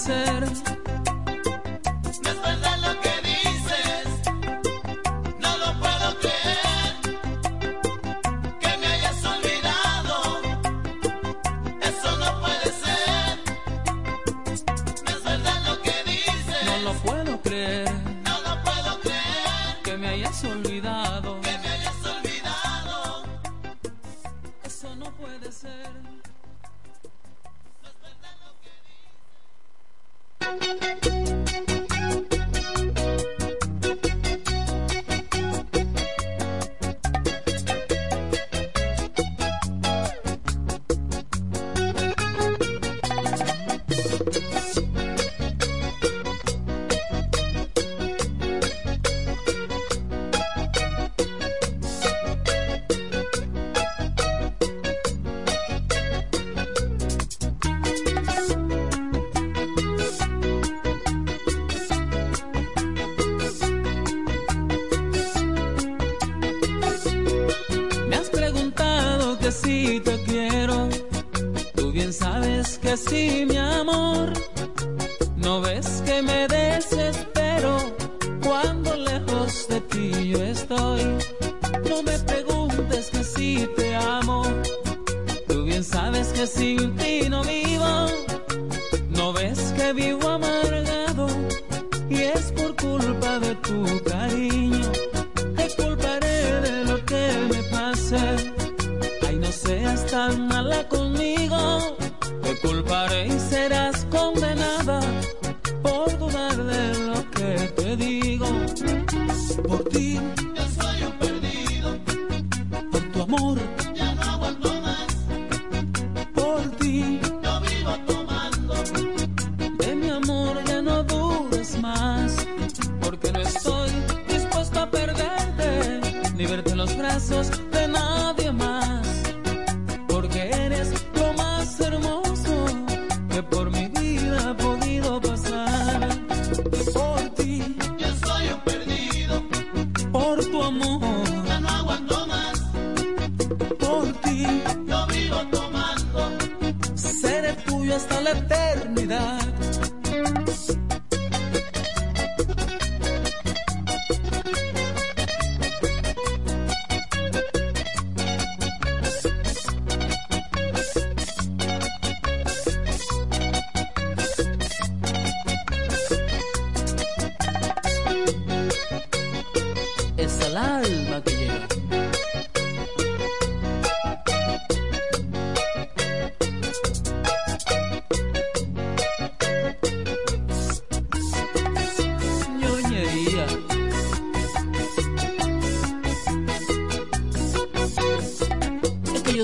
ser 0.04 0.43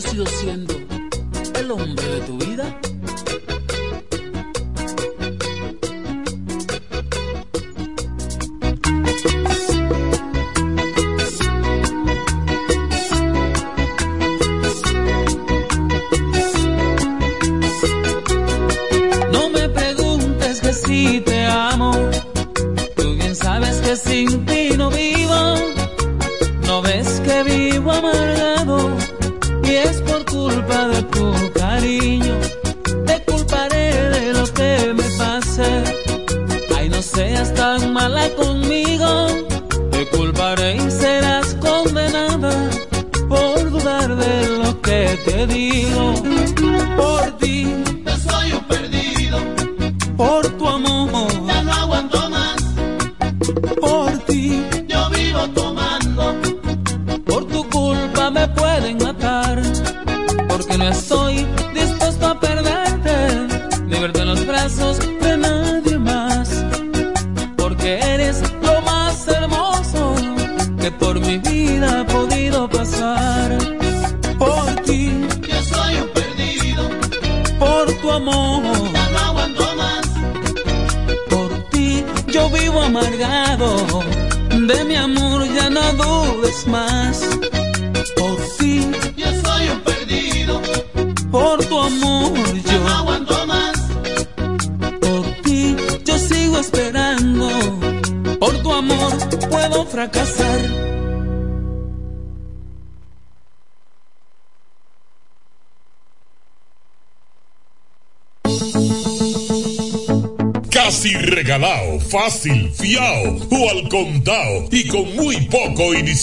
yo 0.02 0.10
sigo 0.10 0.26
siendo 0.28 0.74
el 1.56 1.72
hombre 1.72 2.08
de 2.08 2.22
tu 2.22 2.38
vida. 2.38 2.80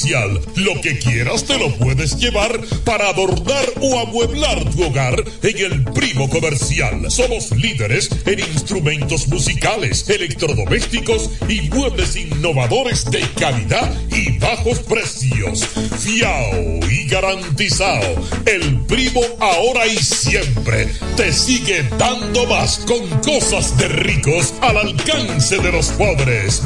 Lo 0.06 0.80
que 0.82 0.96
quieras 1.00 1.42
te 1.44 1.58
lo 1.58 1.68
puedes 1.78 2.16
llevar 2.16 2.60
para 2.84 3.08
adornar 3.08 3.64
o 3.80 3.98
amueblar 3.98 4.64
tu 4.70 4.84
hogar 4.84 5.20
en 5.42 5.58
el 5.58 5.82
primo 5.82 6.30
comercial. 6.30 7.10
Somos 7.10 7.50
líderes 7.50 8.10
en 8.24 8.38
instrumentos 8.38 9.26
musicales, 9.26 10.08
electrodomésticos 10.08 11.30
y 11.48 11.62
muebles 11.70 12.14
innovadores 12.14 13.04
de 13.10 13.20
calidad 13.36 13.92
y 14.12 14.38
bajos 14.38 14.78
precios. 14.78 15.66
Fiao 15.98 16.78
y 16.88 17.08
garantizado. 17.08 18.22
El 18.46 18.78
primo 18.82 19.22
ahora 19.40 19.88
y 19.88 19.96
siempre 19.96 20.88
te 21.16 21.32
sigue 21.32 21.82
dando 21.98 22.46
más 22.46 22.78
con 22.86 23.08
cosas 23.22 23.76
de 23.76 23.88
ricos 23.88 24.54
al 24.60 24.76
alcance 24.76 25.58
de 25.58 25.72
los 25.72 25.88
pobres 25.88 26.62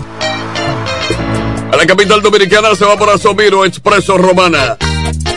capital 1.91 2.23
dominicana 2.23 2.73
se 2.77 2.85
va 2.85 2.97
para 2.97 3.19
Somiro, 3.19 3.65
Expreso 3.65 4.17
Romana. 4.17 4.77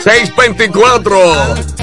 624. 0.04 1.73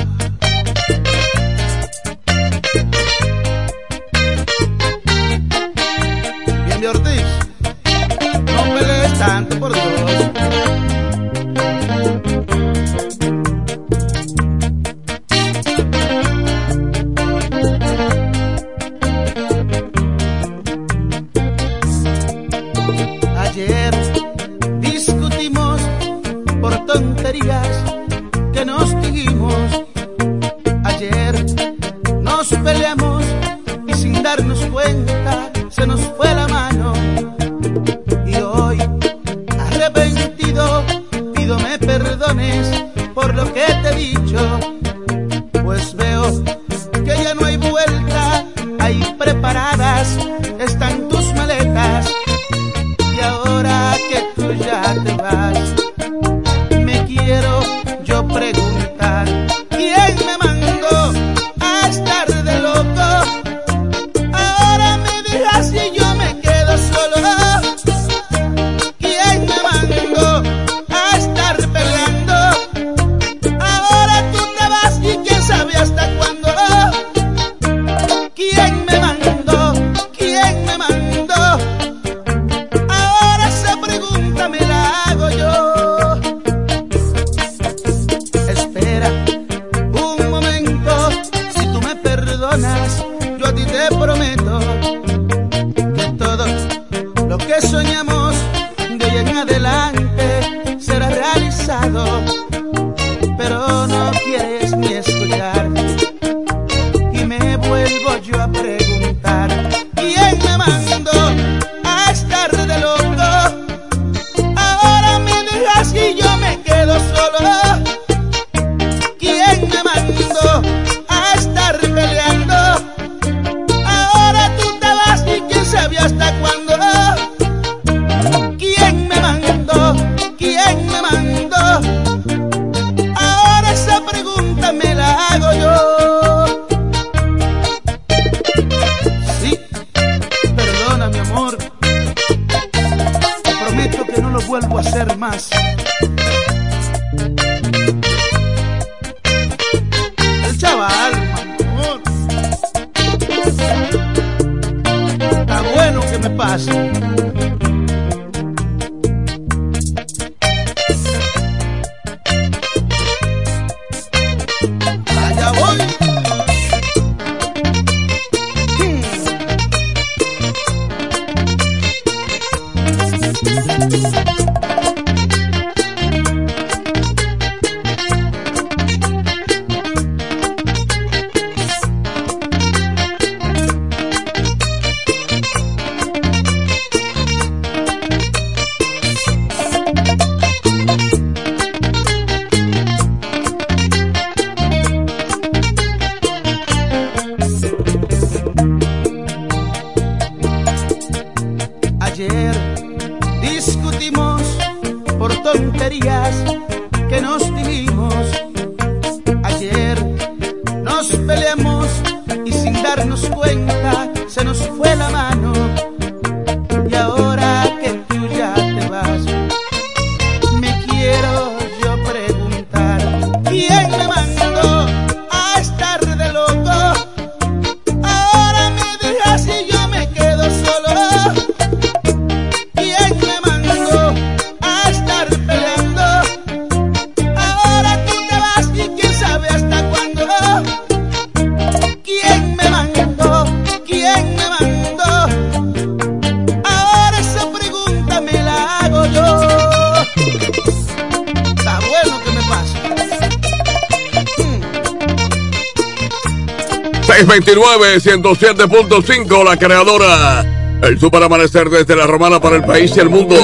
629-107.5, 257.55 259.43
la 259.43 259.57
creadora. 259.57 260.79
El 260.81 260.97
super 260.99 261.21
amanecer 261.23 261.69
desde 261.69 261.95
la 261.95 262.07
romana 262.07 262.39
para 262.39 262.55
el 262.55 262.63
país 262.63 262.93
y 262.95 262.99
el 263.01 263.09
mundo. 263.09 263.35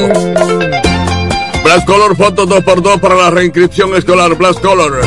Blast 1.63 1.85
Color, 1.85 2.15
fotos 2.15 2.47
2x2 2.47 2.99
para 2.99 3.15
la 3.15 3.29
reinscripción 3.29 3.95
escolar. 3.95 4.35
Blast 4.35 4.61
Color. 4.61 5.01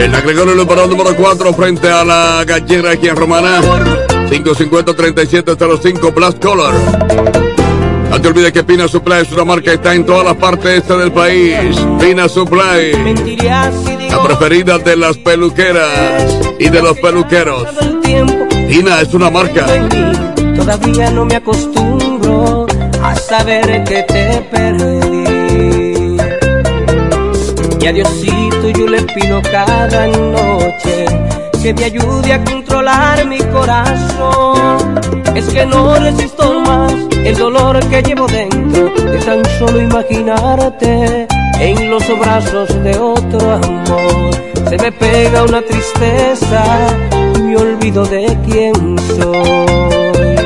El 0.00 0.14
agregado 0.14 0.54
número 0.54 0.86
número 0.88 1.14
4 1.16 1.54
frente 1.54 1.88
a 1.88 2.04
la 2.04 2.44
gallera 2.44 2.90
aquí 2.90 3.08
en 3.08 3.16
Romana. 3.16 3.60
550-3705 4.28 6.12
Blast 6.12 6.42
Color. 6.42 6.74
No 8.10 8.20
te 8.20 8.28
olvides 8.28 8.52
que 8.52 8.64
Pina 8.64 8.88
Supply 8.88 9.22
es 9.22 9.32
una 9.32 9.44
marca 9.44 9.70
que 9.70 9.74
está 9.74 9.94
en 9.94 10.04
todas 10.04 10.24
las 10.24 10.36
partes 10.36 10.78
este 10.78 10.96
del 10.98 11.12
país. 11.12 11.76
Pina 12.00 12.28
Supply. 12.28 12.92
La 14.10 14.22
preferida 14.22 14.78
de 14.78 14.96
las 14.96 15.16
peluqueras 15.16 16.52
y 16.58 16.68
de 16.68 16.82
los 16.82 16.98
peluqueros. 16.98 17.91
Pina 18.72 19.02
es 19.02 19.12
una 19.12 19.28
marca. 19.28 19.66
Todavía 20.56 21.10
no 21.10 21.26
me 21.26 21.36
acostumbro 21.36 22.66
a 23.02 23.14
saber 23.14 23.84
que 23.84 24.02
te 24.04 24.40
perdí. 24.50 26.16
Y 27.78 27.86
a 27.86 27.92
Diosito 27.92 28.70
yo 28.70 28.86
le 28.86 29.02
pido 29.02 29.42
cada 29.42 30.06
noche 30.06 31.04
que 31.62 31.74
me 31.74 31.84
ayude 31.84 32.32
a 32.32 32.42
controlar 32.42 33.26
mi 33.26 33.40
corazón. 33.40 34.98
Es 35.34 35.44
que 35.48 35.66
no 35.66 35.94
resisto 35.96 36.60
más 36.60 36.94
el 37.12 37.36
dolor 37.36 37.78
que 37.90 38.02
llevo 38.02 38.26
dentro 38.26 38.88
de 38.88 39.18
tan 39.18 39.42
solo 39.58 39.82
imaginarte 39.82 41.26
en 41.60 41.90
los 41.90 42.18
brazos 42.18 42.70
de 42.82 42.98
otro 42.98 43.52
amor. 43.52 44.30
Se 44.70 44.78
me 44.78 44.90
pega 44.92 45.42
una 45.42 45.60
tristeza 45.60 46.88
me 47.52 47.58
olvido 47.58 48.04
de 48.06 48.26
quién 48.46 48.96
soy. 49.16 50.42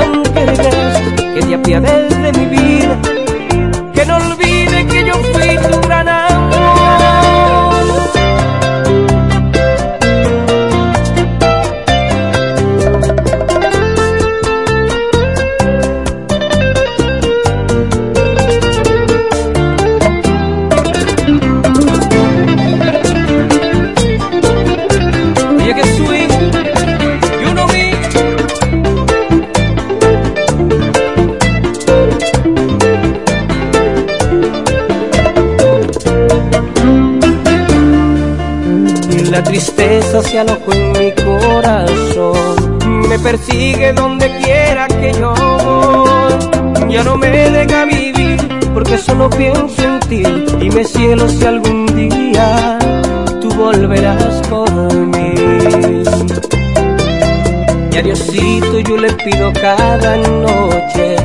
Regreses, 0.00 0.98
que 1.34 1.40
te 1.46 1.54
apiades 1.54 2.03
se 40.22 40.38
alojó 40.38 40.72
en 40.72 40.92
mi 40.92 41.12
corazón, 41.12 42.78
me 43.08 43.18
persigue 43.18 43.92
donde 43.92 44.30
quiera 44.38 44.86
que 44.86 45.12
yo 45.12 45.34
voy. 45.34 46.92
Ya 46.92 47.02
no 47.02 47.16
me 47.16 47.28
deja 47.28 47.84
vivir 47.84 48.38
porque 48.72 48.96
solo 48.98 49.28
pienso 49.30 49.82
en 49.82 50.00
ti 50.00 50.22
y 50.60 50.70
me 50.70 50.84
cielo 50.84 51.28
si 51.28 51.44
algún 51.44 51.86
día 51.96 52.78
tú 53.40 53.48
volverás 53.54 54.40
por 54.48 54.94
mí. 54.94 55.34
Y 57.92 57.96
a 57.96 58.02
Diosito 58.02 58.78
yo 58.80 58.96
le 58.96 59.12
pido 59.14 59.52
cada 59.54 60.16
noche 60.16 61.16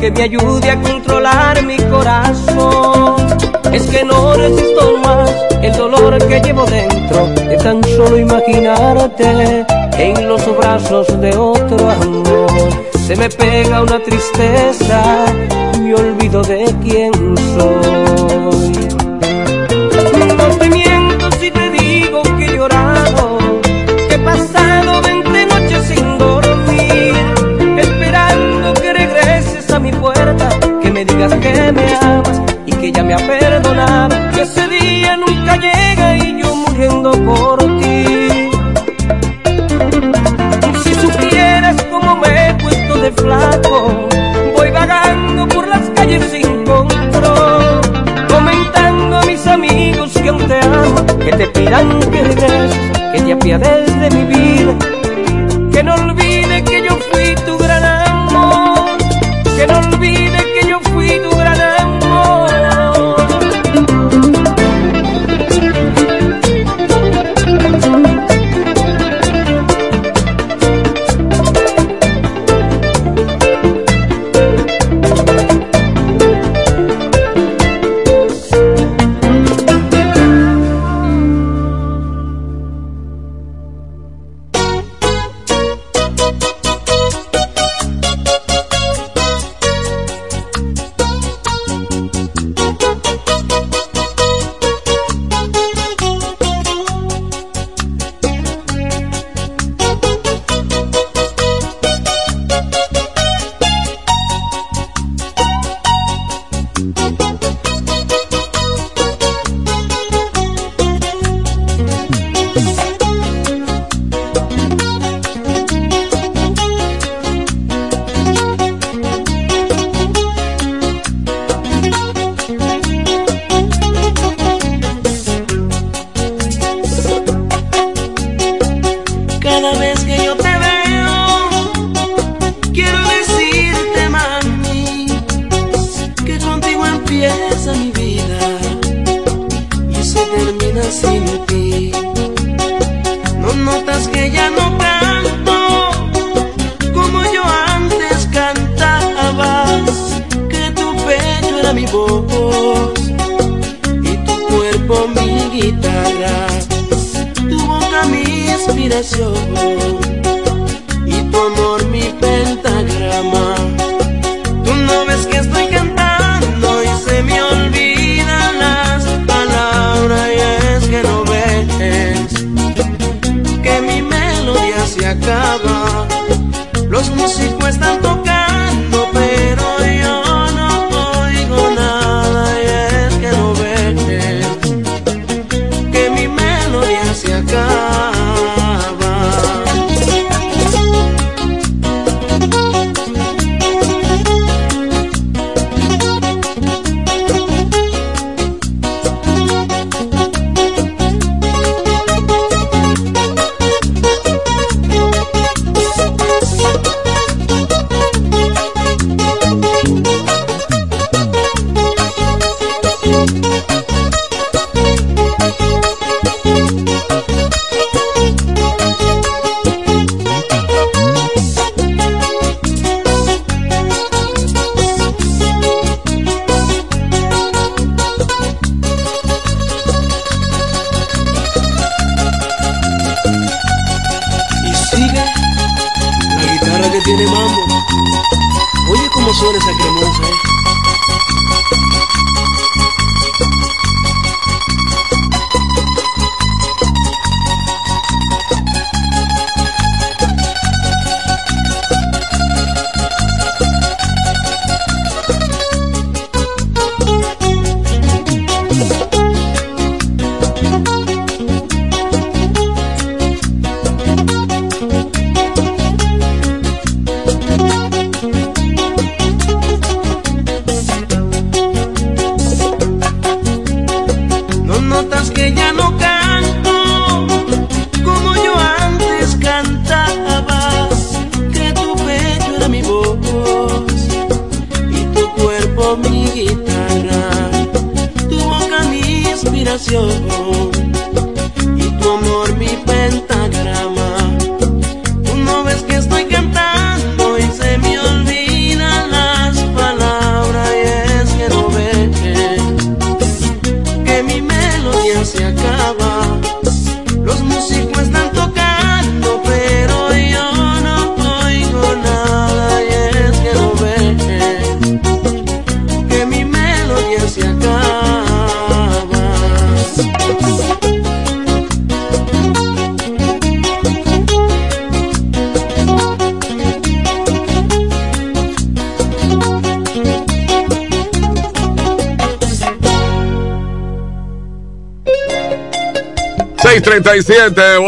que 0.00 0.10
me 0.10 0.22
ayude 0.22 0.70
a 0.70 0.80
controlar 0.80 1.62
mi 1.64 1.76
corazón. 1.76 3.51
Es 3.72 3.86
que 3.86 4.04
no 4.04 4.34
resisto 4.34 4.98
más 4.98 5.30
el 5.62 5.72
dolor 5.72 6.18
que 6.28 6.40
llevo 6.40 6.64
dentro 6.66 7.26
de 7.28 7.56
tan 7.56 7.82
solo 7.84 8.18
imaginarte 8.18 9.64
en 9.96 10.28
los 10.28 10.44
brazos 10.58 11.06
de 11.20 11.34
otro 11.36 11.90
amor. 11.90 12.50
Se 13.06 13.16
me 13.16 13.30
pega 13.30 13.82
una 13.82 13.98
tristeza, 14.02 15.24
me 15.80 15.94
olvido 15.94 16.42
de 16.42 16.64
quién 16.82 17.12
soy. 17.12 18.88
No 20.36 20.58
te 20.58 20.68
miento 20.68 21.30
si 21.40 21.50
te 21.50 21.70
digo 21.70 22.22
que 22.36 22.44
he 22.44 22.56
llorado, 22.56 23.38
que 24.08 24.14
he 24.14 24.18
pasado 24.18 25.00
20 25.00 25.46
noches 25.46 25.84
sin 25.86 26.18
dormir, 26.18 27.14
esperando 27.78 28.74
que 28.74 28.92
regreses 28.92 29.70
a 29.70 29.78
mi 29.78 29.92
puerta, 29.92 30.48
que 30.82 30.90
me 30.90 31.04
digas 31.06 31.32
que 31.36 31.72
me 31.72 31.94
amas 31.94 32.41
que 32.82 32.90
ya 32.90 33.04
me 33.04 33.14
ha 33.14 33.18
perdonado. 33.18 34.16
Que 34.34 34.42
ese 34.42 34.66
día 34.66 35.16
nunca 35.16 35.56
llega 35.56 36.16
y 36.16 36.42
yo 36.42 36.52
muriendo 36.56 37.12
por 37.12 37.58
ti. 37.78 38.50
Si 40.82 40.92
supieras 40.94 41.80
cómo 41.92 42.16
me 42.16 42.48
he 42.48 42.54
puesto 42.54 42.94
de 42.98 43.12
flaco, 43.12 44.08
voy 44.56 44.70
vagando 44.72 45.46
por 45.54 45.68
las 45.68 45.88
calles 45.90 46.24
sin 46.32 46.64
control, 46.64 47.80
comentando 48.28 49.18
a 49.18 49.22
mis 49.26 49.46
amigos 49.46 50.12
que 50.14 50.32
te 50.32 50.58
amo, 50.60 51.06
que 51.24 51.32
te 51.36 51.46
pidan 51.46 52.00
que 52.10 52.22
regreses, 52.24 52.76
que 53.12 53.20
te 53.22 53.32
apiades 53.32 54.00
de 54.00 54.10
mi 54.10 54.24
vida, 54.34 54.74
que 55.72 55.82
no 55.84 55.94
olvide 55.94 56.64
que 56.64 56.82
yo 56.82 56.96
fui 56.96 57.11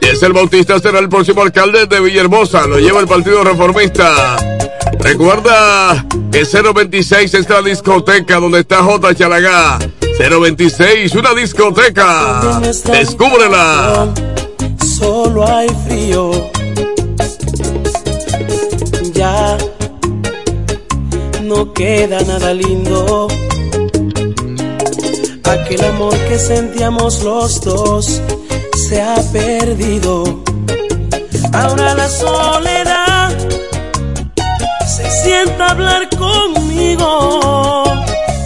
Y 0.00 0.06
es 0.06 0.22
el 0.22 0.32
Bautista 0.32 0.78
será 0.78 1.00
el 1.00 1.10
próximo 1.10 1.42
alcalde 1.42 1.84
de 1.84 2.00
Villahermosa. 2.00 2.66
Lo 2.66 2.78
lleva 2.78 3.00
el 3.00 3.06
Partido 3.06 3.44
Reformista. 3.44 4.38
Recuerda 4.98 6.06
que 6.32 6.46
026 6.46 7.34
es 7.34 7.46
la 7.50 7.60
discoteca 7.60 8.40
donde 8.40 8.60
está 8.60 8.82
J. 8.82 9.14
Chalagá. 9.14 9.78
026, 10.18 11.14
una 11.14 11.34
discoteca. 11.34 12.60
Descúbrela. 12.92 14.08
Solo 14.98 15.46
hay 15.46 15.68
frío. 15.86 16.50
Ya 19.12 19.56
no 21.42 21.72
queda 21.72 22.20
nada 22.22 22.54
lindo. 22.54 23.28
Aquel 25.44 25.84
amor 25.84 26.16
que 26.28 26.38
sentíamos 26.38 27.22
los 27.22 27.60
dos 27.60 28.20
se 28.88 29.02
ha 29.02 29.16
perdido. 29.32 30.42
Ahora 31.52 31.94
la 31.94 32.08
soledad 32.08 33.36
se 34.86 35.10
sienta 35.10 35.70
hablar 35.70 36.08
conmigo 36.16 37.84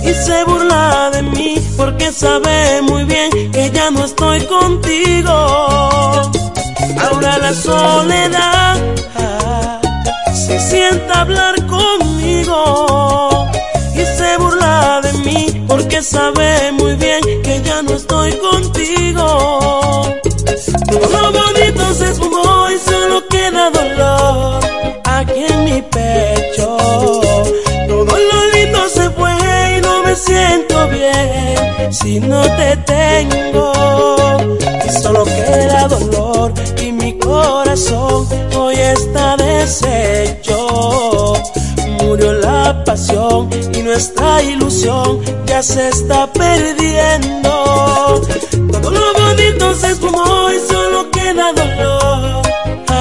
y 0.02 0.12
se 0.14 0.44
burla 0.44 1.10
de 1.12 1.15
porque 1.86 2.10
sabe 2.10 2.82
muy 2.82 3.04
bien 3.04 3.30
que 3.52 3.70
ya 3.70 3.92
no 3.92 4.04
estoy 4.04 4.44
contigo. 4.46 5.30
Ahora 5.30 7.38
la 7.38 7.54
soledad 7.54 8.76
se 10.34 10.58
sienta 10.58 11.14
a 11.14 11.20
hablar 11.20 11.54
conmigo 11.66 13.46
y 13.94 14.04
se 14.18 14.36
burla 14.36 15.00
de 15.00 15.12
mí 15.24 15.64
porque 15.68 16.02
sabe 16.02 16.72
muy 16.72 16.96
bien 16.96 17.20
que 17.44 17.62
ya 17.62 17.75
si 32.02 32.20
no 32.20 32.42
te 32.42 32.76
tengo. 32.92 33.72
Y 34.86 34.90
solo 35.02 35.24
queda 35.24 35.88
dolor 35.88 36.52
y 36.82 36.92
mi 36.92 37.18
corazón 37.18 38.26
hoy 38.56 38.76
está 38.76 39.36
deshecho. 39.36 41.34
Murió 42.02 42.32
la 42.34 42.84
pasión 42.84 43.48
y 43.74 43.82
nuestra 43.82 44.42
ilusión 44.42 45.20
ya 45.46 45.62
se 45.62 45.88
está 45.88 46.26
perdiendo. 46.32 48.22
Todo 48.82 48.90
lo 48.90 49.12
bonito 49.14 49.74
se 49.74 49.88
esfumó 49.92 50.50
y 50.50 50.58
solo 50.70 51.10
queda 51.10 51.52
dolor 51.52 52.42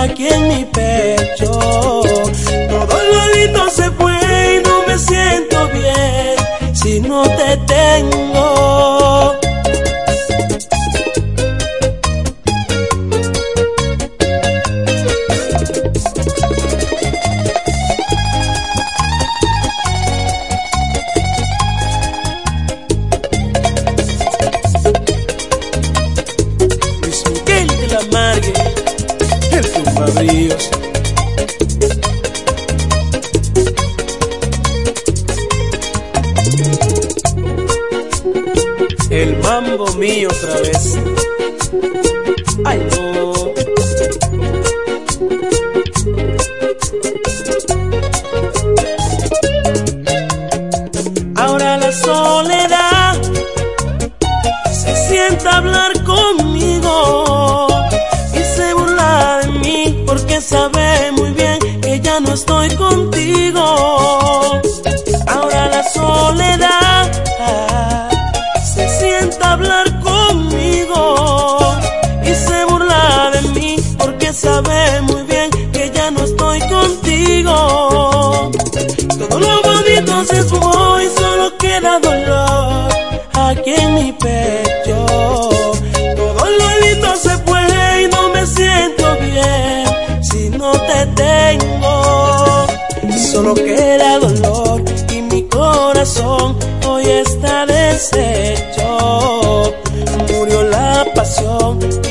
aquí 0.02 0.28
en 0.28 0.48
mi 0.48 0.66
pecho. 0.66 1.52
Todo 1.52 2.98
lo 3.14 3.34
lindo 3.36 3.70
se 3.70 3.85
no 7.16 7.24
te 7.38 7.56
tengo. 7.66 9.05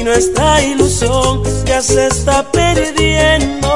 Nuestra 0.05 0.62
ilusión 0.62 1.43
ya 1.64 1.81
se 1.81 2.06
está 2.09 2.43
perdiendo. 2.52 3.68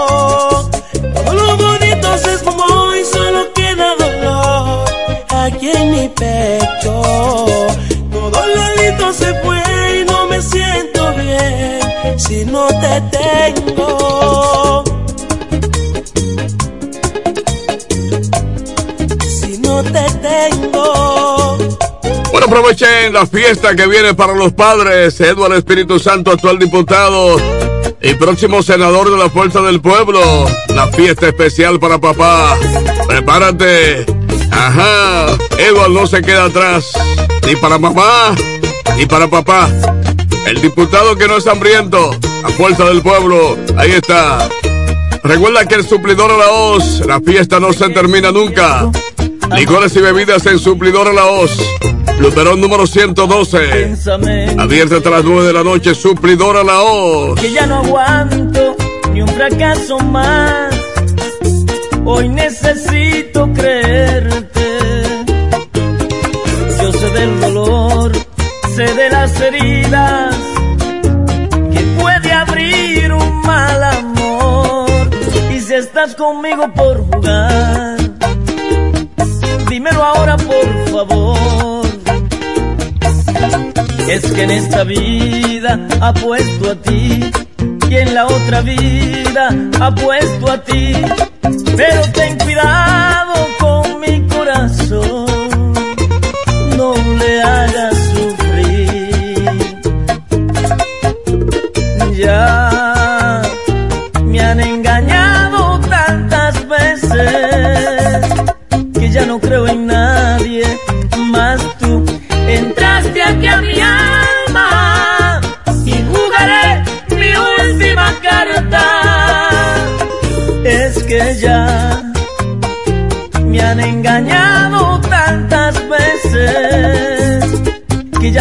Todo 1.14 1.32
lo 1.32 1.56
bonito 1.56 2.18
se 2.18 2.34
esfumó 2.34 2.94
y 2.94 3.04
solo 3.04 3.52
queda 3.54 3.94
dolor 3.98 4.84
aquí 5.30 5.70
en 5.70 5.90
mi 5.90 6.08
pecho. 6.08 7.02
Todo 8.12 8.46
lo 8.54 8.82
lindo 8.82 9.12
se 9.12 9.34
fue 9.42 10.00
y 10.00 10.04
no 10.04 10.26
me 10.26 10.42
siento 10.42 11.12
bien 11.14 12.18
si 12.18 12.44
no 12.44 12.68
te 12.68 13.00
tengo. 13.18 14.67
Aprovechen 22.48 23.12
la 23.12 23.26
fiesta 23.26 23.76
que 23.76 23.86
viene 23.86 24.14
para 24.14 24.34
los 24.34 24.54
padres. 24.54 25.20
Eduardo 25.20 25.54
Espíritu 25.54 25.98
Santo, 25.98 26.30
actual 26.30 26.58
diputado 26.58 27.36
y 28.00 28.14
próximo 28.14 28.62
senador 28.62 29.10
de 29.10 29.18
la 29.18 29.28
Fuerza 29.28 29.60
del 29.60 29.82
Pueblo. 29.82 30.46
La 30.74 30.86
fiesta 30.88 31.28
especial 31.28 31.78
para 31.78 31.98
papá. 31.98 32.56
Prepárate. 33.06 34.06
Ajá. 34.50 35.36
Eduardo 35.58 36.00
no 36.00 36.06
se 36.06 36.22
queda 36.22 36.46
atrás. 36.46 36.92
Ni 37.46 37.54
para 37.56 37.78
mamá, 37.78 38.34
ni 38.96 39.04
para 39.04 39.28
papá. 39.28 39.68
El 40.46 40.62
diputado 40.62 41.16
que 41.16 41.28
no 41.28 41.36
es 41.36 41.46
hambriento. 41.46 42.12
La 42.42 42.48
Fuerza 42.48 42.84
del 42.86 43.02
Pueblo. 43.02 43.58
Ahí 43.76 43.92
está. 43.92 44.48
Recuerda 45.22 45.66
que 45.66 45.74
el 45.74 45.86
suplidor 45.86 46.30
a 46.30 46.38
la 46.38 46.50
hoz, 46.50 47.04
la 47.06 47.20
fiesta 47.20 47.60
no 47.60 47.74
se 47.74 47.90
termina 47.90 48.32
nunca. 48.32 48.90
Licores 49.54 49.94
y 49.96 50.00
bebidas 50.00 50.46
en 50.46 50.58
suplidor 50.58 51.08
a 51.08 51.12
la 51.12 51.26
hoz. 51.26 51.58
Luperón 52.20 52.60
número 52.60 52.86
112. 52.86 53.96
Abierta 54.58 54.96
hasta 54.96 55.10
las 55.10 55.24
9 55.24 55.46
de 55.46 55.52
la 55.52 55.62
noche, 55.64 55.94
suplidor 55.94 56.56
a 56.56 56.64
la 56.64 56.82
hoz. 56.82 57.40
que 57.40 57.52
ya 57.52 57.66
no 57.66 57.76
aguanto 57.76 58.76
ni 59.12 59.22
un 59.22 59.28
fracaso 59.28 59.98
más. 59.98 60.74
Hoy 62.04 62.28
necesito 62.28 63.50
creerte. 63.52 64.78
Yo 66.82 66.92
sé 66.92 67.10
del 67.10 67.40
dolor, 67.40 68.12
sé 68.74 68.84
de 68.94 69.10
las 69.10 69.40
heridas 69.40 70.36
que 71.72 71.80
puede 72.00 72.32
abrir 72.32 73.12
un 73.12 73.42
mal 73.42 73.82
amor. 73.84 75.10
Y 75.54 75.60
si 75.60 75.74
estás 75.74 76.14
conmigo 76.14 76.72
por 76.74 76.98
jugar, 76.98 77.67
Es 84.08 84.32
que 84.32 84.42
en 84.42 84.50
esta 84.50 84.84
vida 84.84 85.78
apuesto 86.00 86.70
a 86.70 86.74
ti 86.76 87.30
y 87.90 87.94
en 87.94 88.14
la 88.14 88.26
otra 88.26 88.62
vida 88.62 89.48
apuesto 89.80 90.50
a 90.50 90.64
ti. 90.64 90.92
Pero 91.76 92.02
ten 92.12 92.38
cuidado 92.38 92.87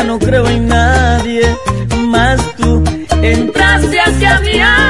no 0.07 0.17
creo 0.19 0.47
en 0.47 0.67
nadie 0.69 1.41
más 2.07 2.39
tú. 2.55 2.81
Entraste 3.21 3.99
hacia 3.99 4.39
mi 4.39 4.59
alma 4.61 4.86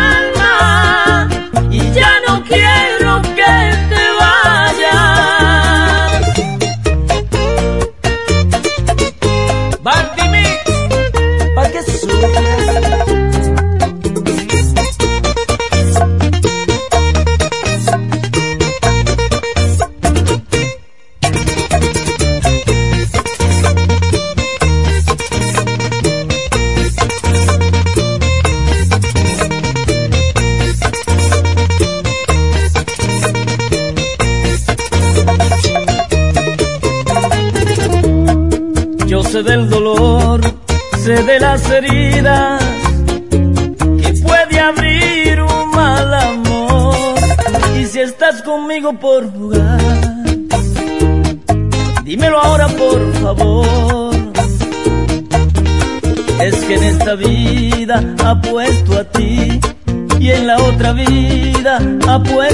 apuesto 58.38 59.00
a 59.00 59.04
ti 59.04 59.60
y 60.20 60.32
en 60.32 60.48
la 60.48 60.58
otra 60.58 60.94
vida 60.94 61.80
apuesto 62.08 62.47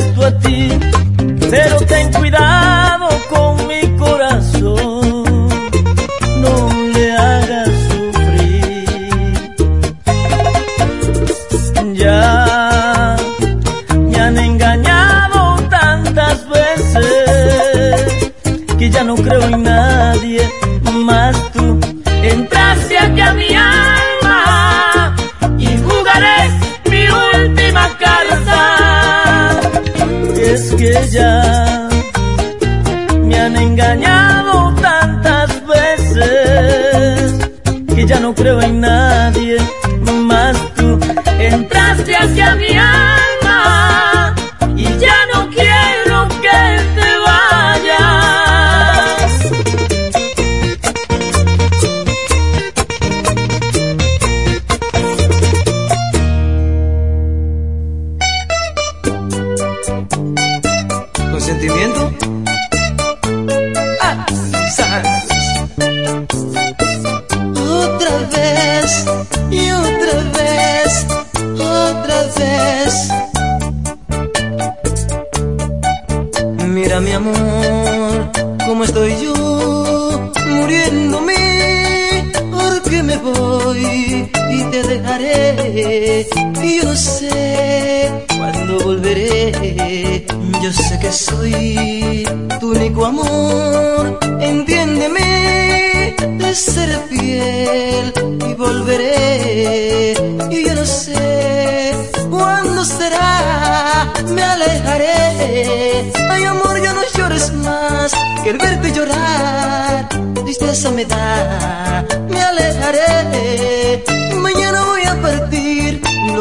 soy 91.33 92.27
tu 92.59 92.71
único 92.71 93.05
amor, 93.05 94.19
entiéndeme 94.39 96.15
de 96.41 96.55
ser 96.55 96.89
fiel 97.09 98.13
y 98.49 98.53
volveré. 98.53 100.13
Y 100.51 100.57
yo 100.65 100.73
no 100.75 100.85
sé 100.85 101.93
cuándo 102.29 102.85
será, 102.85 104.11
me 104.35 104.43
alejaré. 104.43 106.11
Ay 106.29 106.43
amor, 106.43 106.75
ya 106.85 106.93
no 106.93 107.01
llores 107.15 107.53
más, 107.53 108.11
que 108.43 108.53
verte 108.53 108.91
llorar, 108.91 110.09
tristeza 110.43 110.91
me 110.91 111.05
da, 111.05 112.05
me 112.29 112.41
alejaré. 112.41 114.03
Mañana 114.47 114.79
voy 114.91 115.03
a 115.13 115.15
partir, 115.21 115.72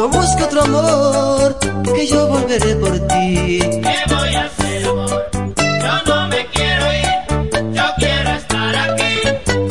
no 0.03 0.09
busco 0.09 0.43
otro 0.43 0.63
amor, 0.63 1.57
que 1.95 2.05
yo 2.07 2.27
volveré 2.27 2.75
por 2.75 2.91
ti. 3.07 3.59
¿Qué 3.59 3.95
voy 4.09 4.35
a 4.35 4.45
hacer, 4.45 4.85
amor? 4.85 5.29
Yo 5.31 6.03
no 6.07 6.27
me 6.27 6.45
quiero 6.47 6.85
ir, 6.93 7.07
yo 7.71 7.83
quiero 7.97 8.29
estar 8.31 8.75
aquí. 8.75 9.13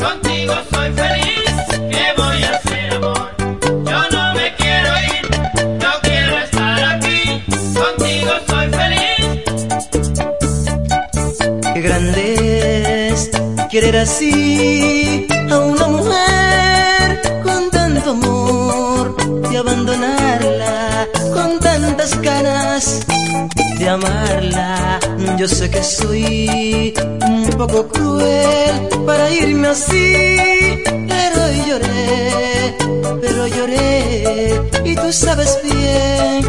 Contigo 0.02 0.54
soy 0.72 0.90
feliz. 1.00 1.54
¿Qué 1.90 2.04
voy 2.16 2.42
a 2.44 2.50
hacer, 2.56 2.94
amor? 2.94 3.30
Yo 3.90 4.00
no 4.14 4.34
me 4.34 4.54
quiero 4.56 4.90
ir, 5.12 5.24
yo 5.82 5.90
quiero 6.02 6.38
estar 6.38 6.82
aquí. 6.94 7.20
Contigo 7.82 8.32
soy 8.48 8.66
feliz. 8.78 9.26
Qué 11.74 11.80
grande 11.82 13.08
es 13.10 13.30
querer 13.70 13.96
así 13.98 15.01
ganas 22.10 23.00
de 23.78 23.88
amarla. 23.88 24.98
Yo 25.38 25.46
sé 25.46 25.70
que 25.70 25.82
soy 25.84 26.92
un 27.22 27.50
poco 27.56 27.86
cruel 27.86 28.88
para 29.06 29.30
irme 29.30 29.68
así, 29.68 30.82
pero 30.84 31.40
lloré, 31.66 32.76
pero 33.20 33.46
lloré 33.46 34.60
y 34.84 34.94
tú 34.96 35.12
sabes 35.12 35.58
bien 35.62 36.44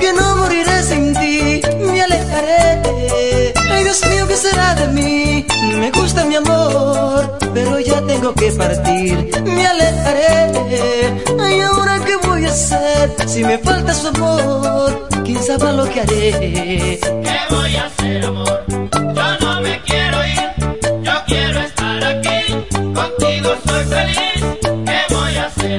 que 0.00 0.12
no 0.14 0.36
moriré 0.36 0.82
sin 0.82 1.12
ti, 1.12 1.60
me 1.80 2.02
alejaré. 2.02 3.52
Ay 3.72 3.84
Dios 3.84 4.00
mío, 4.08 4.26
¿qué 4.26 4.36
será 4.36 4.74
de 4.74 4.88
mí? 4.88 5.46
Me 5.78 5.90
gusta 5.90 6.24
mi 6.24 6.36
amor, 6.36 7.38
pero 7.52 7.78
ya 7.80 8.00
tengo 8.06 8.34
que 8.34 8.50
partir, 8.52 9.30
me 9.44 9.66
alejaré. 9.66 11.24
Ay, 11.40 11.60
ahora 11.60 12.00
qué 12.04 12.16
voy 12.26 12.44
a 12.44 12.48
hacer 12.48 13.10
si 13.26 13.44
me 13.44 13.58
falta 13.58 13.94
su 13.94 14.08
amor, 14.08 15.08
quién 15.24 15.42
sabe 15.42 15.72
lo 15.72 15.84
que 15.88 16.00
haré. 16.00 16.98
¿Qué 17.00 17.38
voy 17.50 17.76
a 17.76 17.86
hacer, 17.86 18.24
amor? 18.24 18.64
Yo 18.68 19.38
no 19.40 19.60
me 19.60 19.80
quiero 19.82 20.26
ir, 20.26 21.02
yo 21.02 21.12
quiero 21.26 21.60
estar 21.60 22.04
aquí. 22.04 22.66
Contigo 22.94 23.54
soy 23.66 23.84
feliz. 23.84 24.44
¿Qué 24.86 25.14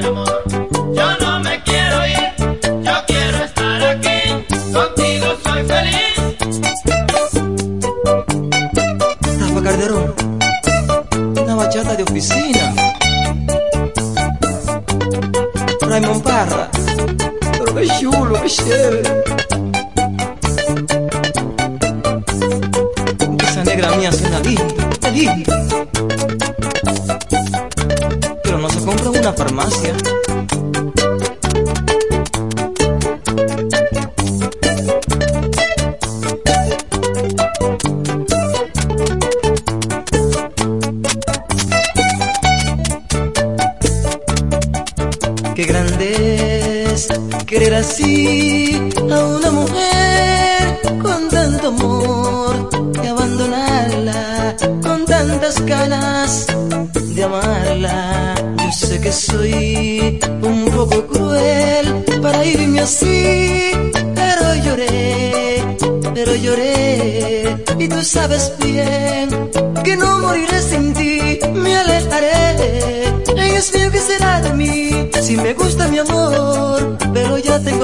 Raymond 0.01 0.44
Pero 16.45 17.75
qué 17.75 17.87
chulo, 17.99 18.41
qué 18.41 18.49
chévere. 18.49 19.01
Esa 23.43 23.63
negra 23.63 23.95
mía 23.95 24.11
suena 24.11 24.39
linda, 24.39 25.09
linda. 25.11 25.65
Pero 28.43 28.57
no 28.57 28.69
se 28.69 28.85
compra 28.85 29.05
en 29.05 29.19
una 29.19 29.33
farmacia. 29.33 29.93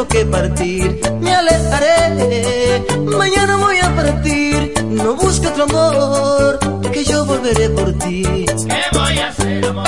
Tengo 0.01 0.07
que 0.07 0.25
partir, 0.25 0.99
me 1.19 1.35
alejaré. 1.35 2.83
Mañana 3.17 3.57
voy 3.57 3.77
a 3.77 3.95
partir, 3.95 4.73
no 4.87 5.15
busque 5.15 5.47
otro 5.47 5.63
amor, 5.65 6.59
que 6.91 7.03
yo 7.03 7.25
volveré 7.25 7.69
por 7.69 7.93
ti. 7.99 8.23
¿Qué 8.23 8.97
voy 8.97 9.19
a 9.19 9.27
hacer, 9.27 9.65
amor? 9.65 9.87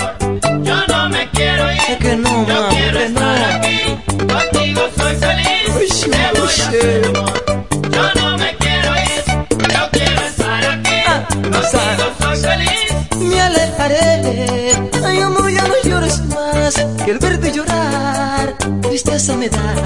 Yo 0.64 0.76
no 0.88 1.10
me 1.10 1.30
quiero 1.32 1.72
ir. 1.72 1.98
Que 2.00 2.16
no, 2.16 2.48
Yo 2.48 2.68
quiero 2.70 2.98
que 3.00 3.06
estar 3.06 3.40
no. 3.40 3.56
aquí. 3.56 3.80
Contigo 4.18 4.82
soy 4.98 5.16
feliz. 5.16 5.76
Uy, 5.78 6.12
¿Qué 6.12 6.40
voy 6.40 6.50
a 6.50 6.68
hacer, 6.68 7.06
amor? 7.16 7.44
Yo 7.92 8.22
no 8.22 8.38
me 8.38 8.56
quiero 8.58 8.90
ir. 8.96 9.24
Yo 9.50 9.90
quiero 9.92 10.22
estar 10.22 10.64
aquí. 10.66 10.98
Contigo 11.44 12.06
soy 12.20 12.38
feliz. 12.38 13.20
me 13.20 13.42
alejaré. 13.42 14.92
Ay, 15.06 15.22
amor, 15.22 15.50
ya 15.52 15.64
no 15.68 15.74
llores 15.84 16.22
más, 16.26 16.76
que 17.06 17.12
el 17.12 17.20
verte 17.20 17.52
llorar, 17.52 18.56
tristeza 18.82 19.36
me 19.36 19.50
da. 19.50 19.83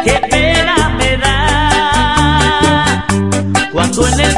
Qué 0.06 0.15
pena 0.32 0.77
me 0.99 1.11
da 1.26 3.06
cuando 3.73 4.07
en 4.07 4.19
el 4.27 4.34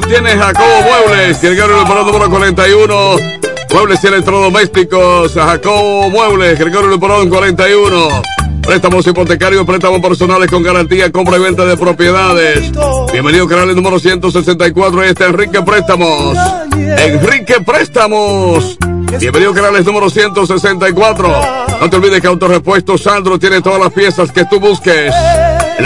Tiene 0.00 0.30
Jacobo 0.30 0.82
Muebles. 0.82 1.42
Gregorio 1.42 1.82
Leporón 1.82 2.06
número 2.06 2.30
41. 2.30 3.16
Muebles 3.74 4.02
y 4.02 4.06
electrodomésticos. 4.06 5.34
Jacobo 5.34 6.08
Muebles. 6.08 6.58
Gregorio 6.58 6.88
Leporón 6.88 7.28
41. 7.28 8.22
Préstamos 8.62 9.06
hipotecarios, 9.06 9.66
préstamos 9.66 10.00
personales 10.00 10.48
con 10.48 10.62
garantía, 10.62 11.10
compra 11.10 11.36
y 11.36 11.40
venta 11.40 11.64
de 11.66 11.76
propiedades. 11.76 12.72
Bienvenido 13.12 13.46
canal 13.46 13.74
número 13.74 13.98
164. 13.98 15.00
Ahí 15.00 15.10
está 15.10 15.26
Enrique 15.26 15.60
Préstamos. 15.62 16.38
Enrique 16.74 17.60
Préstamos. 17.60 18.78
Bienvenido 19.18 19.52
canales 19.52 19.84
número 19.84 20.08
164. 20.08 21.28
No 21.80 21.90
te 21.90 21.96
olvides 21.96 22.20
que 22.20 22.28
Autorepuesto 22.28 22.96
Sandro 22.96 23.38
tiene 23.38 23.60
todas 23.60 23.80
las 23.80 23.92
piezas 23.92 24.32
que 24.32 24.44
tú 24.46 24.58
busques. 24.58 25.12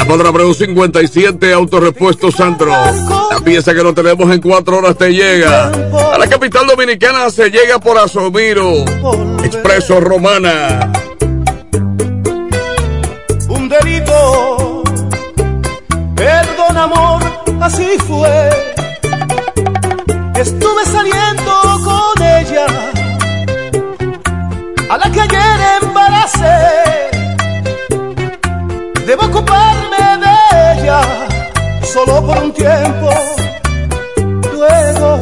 Padre 0.08 0.28
Abreu 0.28 0.54
57, 0.54 1.52
Autorepuesto 1.52 2.30
Sandro. 2.30 2.70
La 3.30 3.40
pieza 3.44 3.74
que 3.74 3.82
no 3.82 3.92
tenemos 3.92 4.32
en 4.32 4.40
cuatro 4.40 4.78
horas 4.78 4.96
te 4.96 5.12
llega. 5.12 5.70
A 6.12 6.18
la 6.18 6.28
capital 6.28 6.66
dominicana 6.66 7.28
se 7.30 7.50
llega 7.50 7.78
por 7.78 7.98
Asomiro. 7.98 8.84
Expreso 9.42 10.00
Romana. 10.00 10.92
un 13.48 13.68
delito. 13.68 14.82
Perdón, 16.14 16.76
amor, 16.76 17.22
así 17.60 17.88
fue. 18.06 18.50
Estuve 20.34 20.84
saliendo 20.84 21.52
con 21.84 22.22
ella, 22.22 22.66
a 24.88 24.98
la 24.98 25.10
que 25.10 25.20
ayer 25.20 25.60
embaracé. 25.82 26.75
Debo 29.06 29.24
ocuparme 29.26 30.18
de 30.18 30.82
ella, 30.82 31.00
solo 31.84 32.26
por 32.26 32.38
un 32.38 32.52
tiempo. 32.52 33.08
Luego 34.52 35.20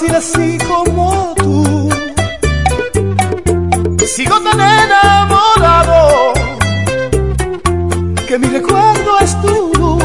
así 0.00 0.58
como 0.66 1.34
tú. 1.36 1.88
Sigo 4.06 4.40
tan 4.40 4.60
enamorado 4.60 6.32
que 8.26 8.38
mi 8.38 8.46
recuerdo 8.48 9.18
es 9.20 9.40
tu 9.42 9.72
luz. 9.78 10.02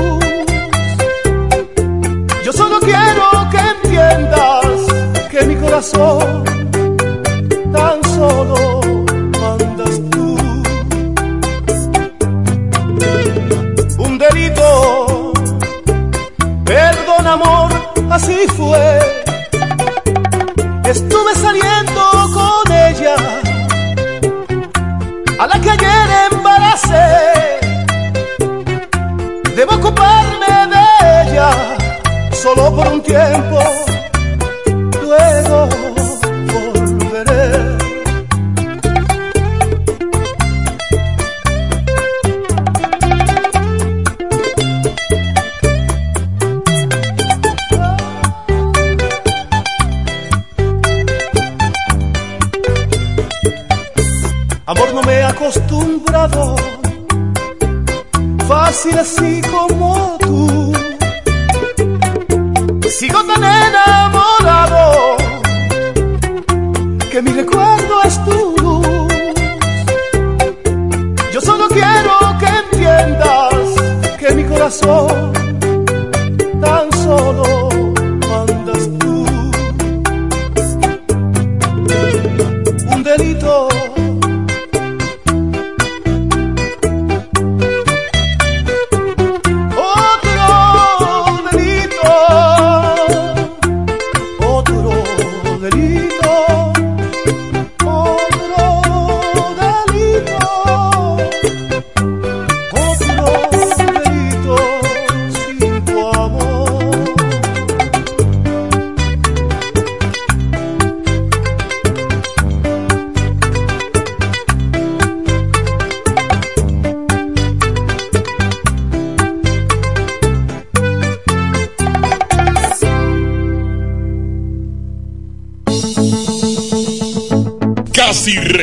Yo 2.44 2.52
solo 2.54 2.80
quiero 2.82 3.50
que 3.52 3.60
entiendas 3.76 5.30
que 5.32 5.46
mi 5.46 5.56
corazón 5.56 6.44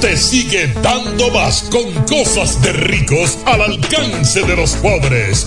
te 0.00 0.16
sigue 0.16 0.66
dando 0.82 1.30
más 1.30 1.68
con 1.70 1.92
cosas 2.04 2.60
de 2.62 2.72
ricos 2.72 3.38
al 3.46 3.62
alcance 3.62 4.42
de 4.42 4.56
los 4.56 4.74
pobres. 4.76 5.46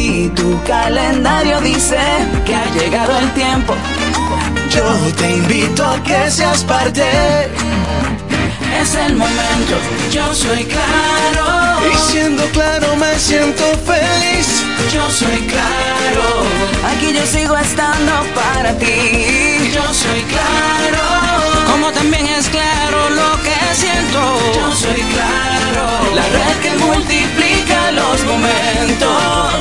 Si 0.00 0.30
tu 0.34 0.58
calendario 0.64 1.60
dice 1.60 1.98
que 2.46 2.54
ha 2.54 2.64
llegado 2.72 3.18
el 3.18 3.30
tiempo, 3.34 3.74
Yo 4.74 4.82
te 5.18 5.30
invito 5.36 5.84
a 5.84 6.02
que 6.02 6.30
seas 6.30 6.64
parte. 6.64 7.04
es 8.80 8.94
el 8.94 9.14
momento. 9.14 9.74
Yo 10.10 10.34
soy 10.34 10.64
claro. 10.64 11.46
Y 11.92 12.12
siendo 12.12 12.42
claro 12.46 12.96
me 12.96 13.12
siento 13.18 13.62
feliz. 13.84 14.64
Yo 14.94 15.04
soy 15.10 15.38
claro. 15.52 16.26
Aquí 16.90 17.12
yo 17.12 17.26
sigo 17.26 17.54
estando 17.58 18.12
para 18.34 18.72
ti. 18.78 19.39
Yo 19.90 19.94
soy 19.94 20.22
claro. 20.22 21.02
Como 21.66 21.90
también 21.90 22.24
es 22.28 22.48
claro 22.48 23.10
lo 23.10 23.42
que 23.42 23.74
siento. 23.74 24.20
Yo 24.54 24.72
soy 24.72 25.00
claro. 25.00 26.14
La 26.14 26.22
red 26.28 26.60
que 26.62 26.70
multiplica 26.78 27.90
los 27.90 28.24
momentos. 28.24 29.52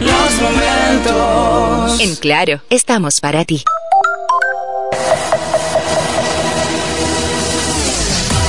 Los 0.00 0.40
momentos. 0.40 2.00
En 2.00 2.16
Claro, 2.16 2.60
estamos 2.68 3.20
para 3.20 3.44
ti. 3.44 3.62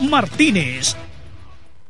Martínez. 0.00 0.96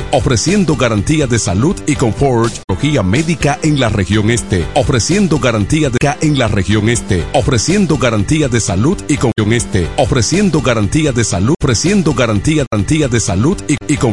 ofreciendo 0.11 0.75
garantía 0.75 1.27
de 1.27 1.39
salud 1.39 1.75
y 1.85 1.95
confort, 1.95 2.53
tecnología 2.53 3.03
médica 3.03 3.59
en 3.61 3.79
la 3.79 3.89
región 3.89 4.31
este, 4.31 4.65
ofreciendo 4.73 5.37
garantía 5.37 5.89
de 5.89 5.97
en 6.21 6.37
la 6.37 6.47
región 6.47 6.89
este, 6.89 7.23
ofreciendo 7.33 7.97
garantía 7.97 8.47
de 8.47 8.59
salud 8.59 8.97
y 9.07 9.17
con 9.17 9.31
este, 9.53 9.87
ofreciendo 9.97 10.61
garantía 10.61 11.11
de 11.11 11.23
salud, 11.23 11.55
ofreciendo 11.61 12.13
garantía, 12.13 12.65
garantía 12.71 13.07
de 13.07 13.19
salud 13.19 13.57
y, 13.67 13.75
y 13.87 13.97
con 13.97 14.09